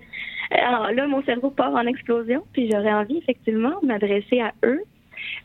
[0.50, 4.82] Alors là, mon cerveau part en explosion, puis j'aurais envie effectivement de m'adresser à eux.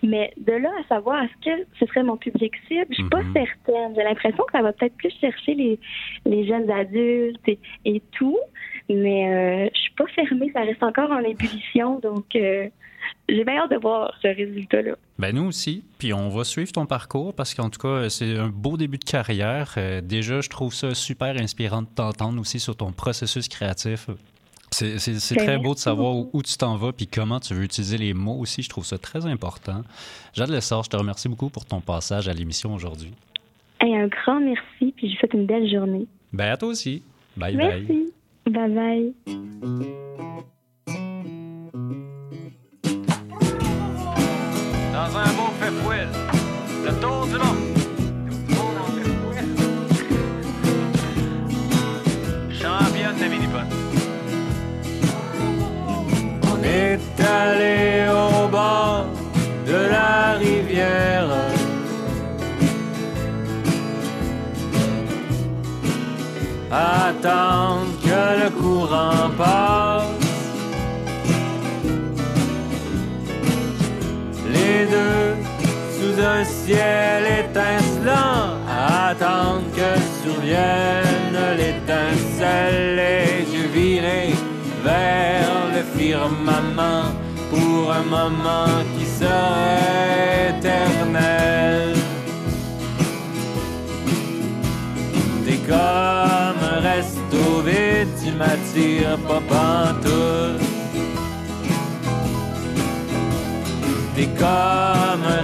[0.01, 3.21] Mais de là à savoir est-ce que ce serait mon public cible, je suis pas
[3.33, 3.95] certaine.
[3.95, 5.79] J'ai l'impression que ça va peut-être plus chercher les,
[6.25, 8.39] les jeunes adultes et, et tout,
[8.89, 12.67] mais euh, je suis pas fermée, ça reste encore en ébullition, donc euh,
[13.29, 14.95] j'ai bien hâte de voir ce résultat-là.
[15.19, 15.83] Ben nous aussi.
[15.99, 19.03] Puis on va suivre ton parcours parce qu'en tout cas, c'est un beau début de
[19.03, 19.73] carrière.
[19.77, 24.09] Euh, déjà, je trouve ça super inspirant de t'entendre aussi sur ton processus créatif.
[24.97, 28.13] C'est très beau de savoir où, tu t'en vas puis comment tu veux utiliser les
[28.13, 28.61] mots aussi.
[28.61, 29.81] Je trouve ça très important.
[30.33, 33.11] Jade Lessard, je te remercie beaucoup pour ton passage à l'émission aujourd'hui.
[33.85, 36.07] Et un grand merci, puis je vous souhaite une belle journée.
[36.31, 37.03] Ben à toi aussi.
[37.35, 37.85] Bye bye.
[37.87, 38.13] merci.
[38.49, 39.13] Bye bye.
[44.93, 46.09] Dans un beau fait poêle,
[46.85, 47.72] le tour du monde.
[56.93, 59.05] Est allé au bord
[59.65, 61.29] de la rivière.
[66.71, 70.03] Attendre que le courant passe.
[74.55, 75.29] Les deux
[75.97, 78.43] sous un ciel étincelant.
[79.09, 79.91] Attendre que
[80.23, 82.95] survienne l'étincelle.
[82.95, 84.35] Les yeux virés
[84.83, 86.32] vers le firmament
[87.49, 91.93] pour un moment qui serait éternel.
[95.45, 96.79] T'es comme un
[98.21, 100.61] tu m'attires pas pantoute.
[104.15, 105.41] T'es comme un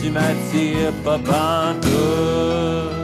[0.00, 3.01] tu m'attires pas.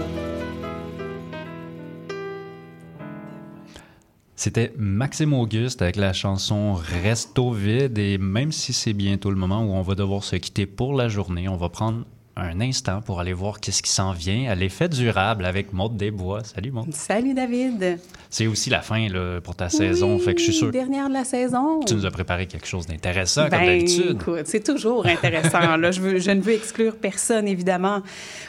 [4.38, 7.98] C'était Maxime Auguste avec la chanson Resto vide.
[7.98, 11.08] Et même si c'est bientôt le moment où on va devoir se quitter pour la
[11.08, 12.04] journée, on va prendre
[12.38, 16.44] un instant pour aller voir qu'est-ce qui s'en vient à l'effet durable avec Maude Desbois.
[16.44, 16.94] Salut Maude.
[16.94, 17.98] Salut David.
[18.30, 20.70] C'est aussi la fin là, pour ta saison, fait que je suis sûr.
[20.70, 21.80] Dernière de la saison.
[21.80, 24.18] Tu nous as préparé quelque chose d'intéressant Ben, comme d'habitude.
[24.20, 25.76] écoute, c'est toujours intéressant.
[25.76, 28.02] là, je, veux- je ne veux exclure personne, évidemment.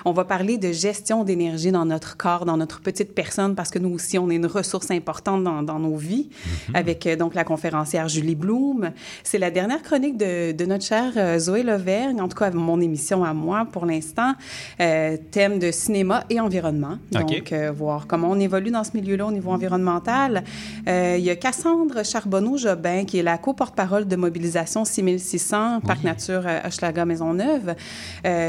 [0.06, 3.80] On va parler de gestion d'énergie dans notre corps, dans notre petite personne, parce que
[3.80, 6.30] nous aussi, on est une ressource importante dans, dans nos vies,
[6.74, 8.92] avec euh, donc la conférencière Julie Bloom.
[9.24, 12.82] C'est la dernière chronique de, de notre chère euh, Zoé Levergne, en tout cas mon
[12.82, 14.34] émission à moi pour l'instant,
[14.82, 16.98] euh, thème de cinéma et environnement.
[17.12, 20.44] Donc, euh, voir comment on évolue dans ce milieu-là au niveau environnemental.
[20.88, 26.44] Euh, il y a Cassandre Charbonneau-Jobin, qui est la co-porte-parole de Mobilisation 6600, Parc Nature
[26.46, 27.76] euh, Hochelaga Maisonneuve,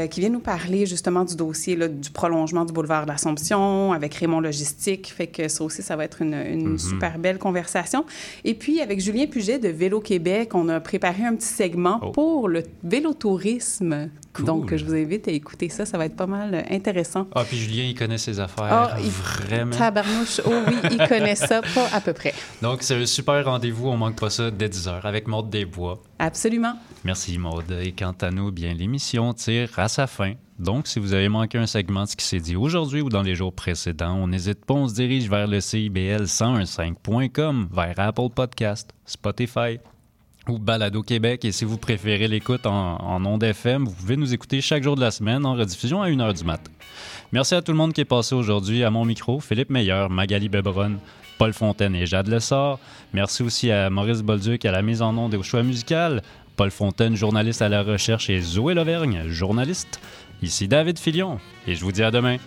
[0.09, 4.13] qui vient nous parler justement du dossier là, du prolongement du boulevard de l'Assomption avec
[4.15, 5.13] Raymond Logistique.
[5.15, 6.77] Fait que ça aussi, ça va être une, une Mhm.
[6.79, 8.05] super belle conversation.
[8.43, 12.11] Et puis, avec Julien Puget de Vélo Québec, on a préparé un petit segment Oh.
[12.11, 14.09] pour le vélotourisme.
[14.39, 15.85] Donc, je vous invite à écouter ça.
[15.85, 17.27] Ça va être pas mal euh, intéressant.
[17.35, 18.63] Ah, puis Julien, il connaît ses affaires.
[18.69, 19.75] Ah, il- Vraiment.
[19.75, 22.33] Tabarnouche, oh oui, il connaît ça, pas à peu près.
[22.61, 23.87] Donc, c'est un super rendez-vous.
[23.89, 26.01] On manque pas ça dès 10h avec Maude Desbois.
[26.19, 26.75] Absolument.
[27.03, 27.71] Merci Maude.
[27.81, 30.33] Et quant à nous, bien l'émission tire à sa fin.
[30.59, 33.23] Donc, si vous avez manqué un segment de ce qui s'est dit aujourd'hui ou dans
[33.23, 38.29] les jours précédents, on n'hésite pas, on se dirige vers le CIBL 1015.com, vers Apple
[38.35, 39.79] Podcast, Spotify
[40.47, 41.45] ou Balado Québec.
[41.45, 44.95] Et si vous préférez l'écoute en, en ondes FM, vous pouvez nous écouter chaque jour
[44.95, 46.71] de la semaine en rediffusion à 1h du matin.
[47.31, 50.49] Merci à tout le monde qui est passé aujourd'hui à mon micro, Philippe Meilleur, Magali
[50.49, 50.97] Bebron,
[51.37, 52.79] Paul Fontaine et Jade Lessard.
[53.13, 56.21] Merci aussi à Maurice Bolduc à la mise en onde et au choix musical,
[56.55, 59.99] Paul Fontaine, journaliste à la recherche, et Zoé Lauvergne, journaliste.
[60.43, 62.37] Ici David Filion, et je vous dis à demain.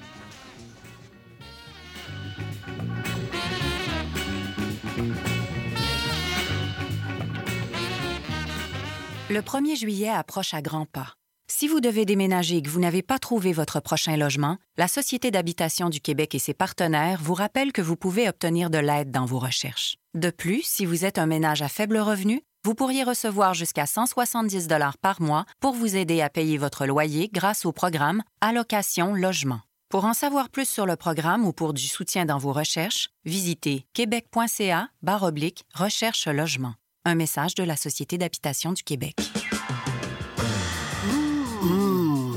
[9.31, 11.15] Le 1er juillet approche à grands pas.
[11.51, 15.31] Si vous devez déménager et que vous n'avez pas trouvé votre prochain logement, la Société
[15.31, 19.25] d'habitation du Québec et ses partenaires vous rappellent que vous pouvez obtenir de l'aide dans
[19.25, 19.97] vos recherches.
[20.13, 24.69] De plus, si vous êtes un ménage à faible revenu, vous pourriez recevoir jusqu'à 170
[25.01, 29.63] par mois pour vous aider à payer votre loyer grâce au programme Allocation Logement.
[29.89, 33.87] Pour en savoir plus sur le programme ou pour du soutien dans vos recherches, visitez
[33.95, 34.91] québec.ca
[35.23, 36.75] oblique recherche logement.
[37.07, 39.15] Un message de la Société d'habitation du Québec.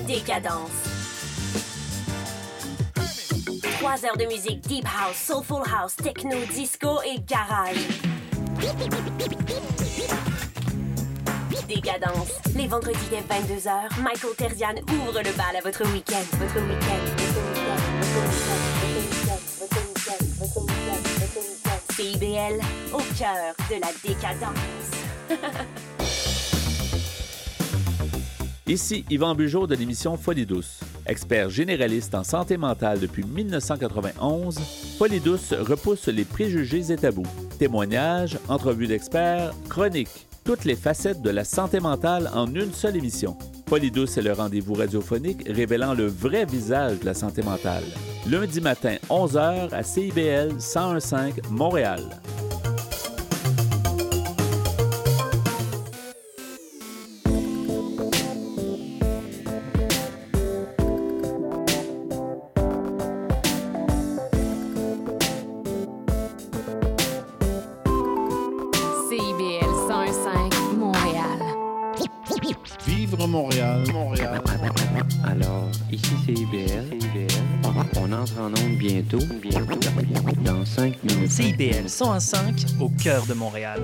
[0.05, 0.70] Décadence.
[3.80, 7.78] Trois heures de musique deep house, soulful house, techno, disco et garage.
[11.70, 12.32] Décadence.
[12.53, 16.24] Les vendredis dès 22h, Michael Terzian ouvre le bal à votre week-end.
[16.39, 17.28] Votre week-end.
[21.97, 22.61] CIBL,
[22.93, 24.91] au cœur de la décadence.
[28.67, 30.81] Ici Yvan Bugeaud de l'émission Folie douce.
[31.07, 34.59] Expert généraliste en santé mentale depuis 1991,
[34.99, 37.25] Folie douce repousse les préjugés et tabous.
[37.57, 43.35] Témoignages, entrevues d'experts, chroniques, toutes les facettes de la santé mentale en une seule émission.
[43.67, 47.83] Folie douce est le rendez-vous radiophonique révélant le vrai visage de la santé mentale.
[48.25, 52.01] Lundi matin, 11h à CIBL 1015 Montréal.
[79.07, 79.25] Bientôt,
[80.43, 81.31] dans 5 minutes.
[81.31, 83.81] CIBL 105 au cœur de Montréal.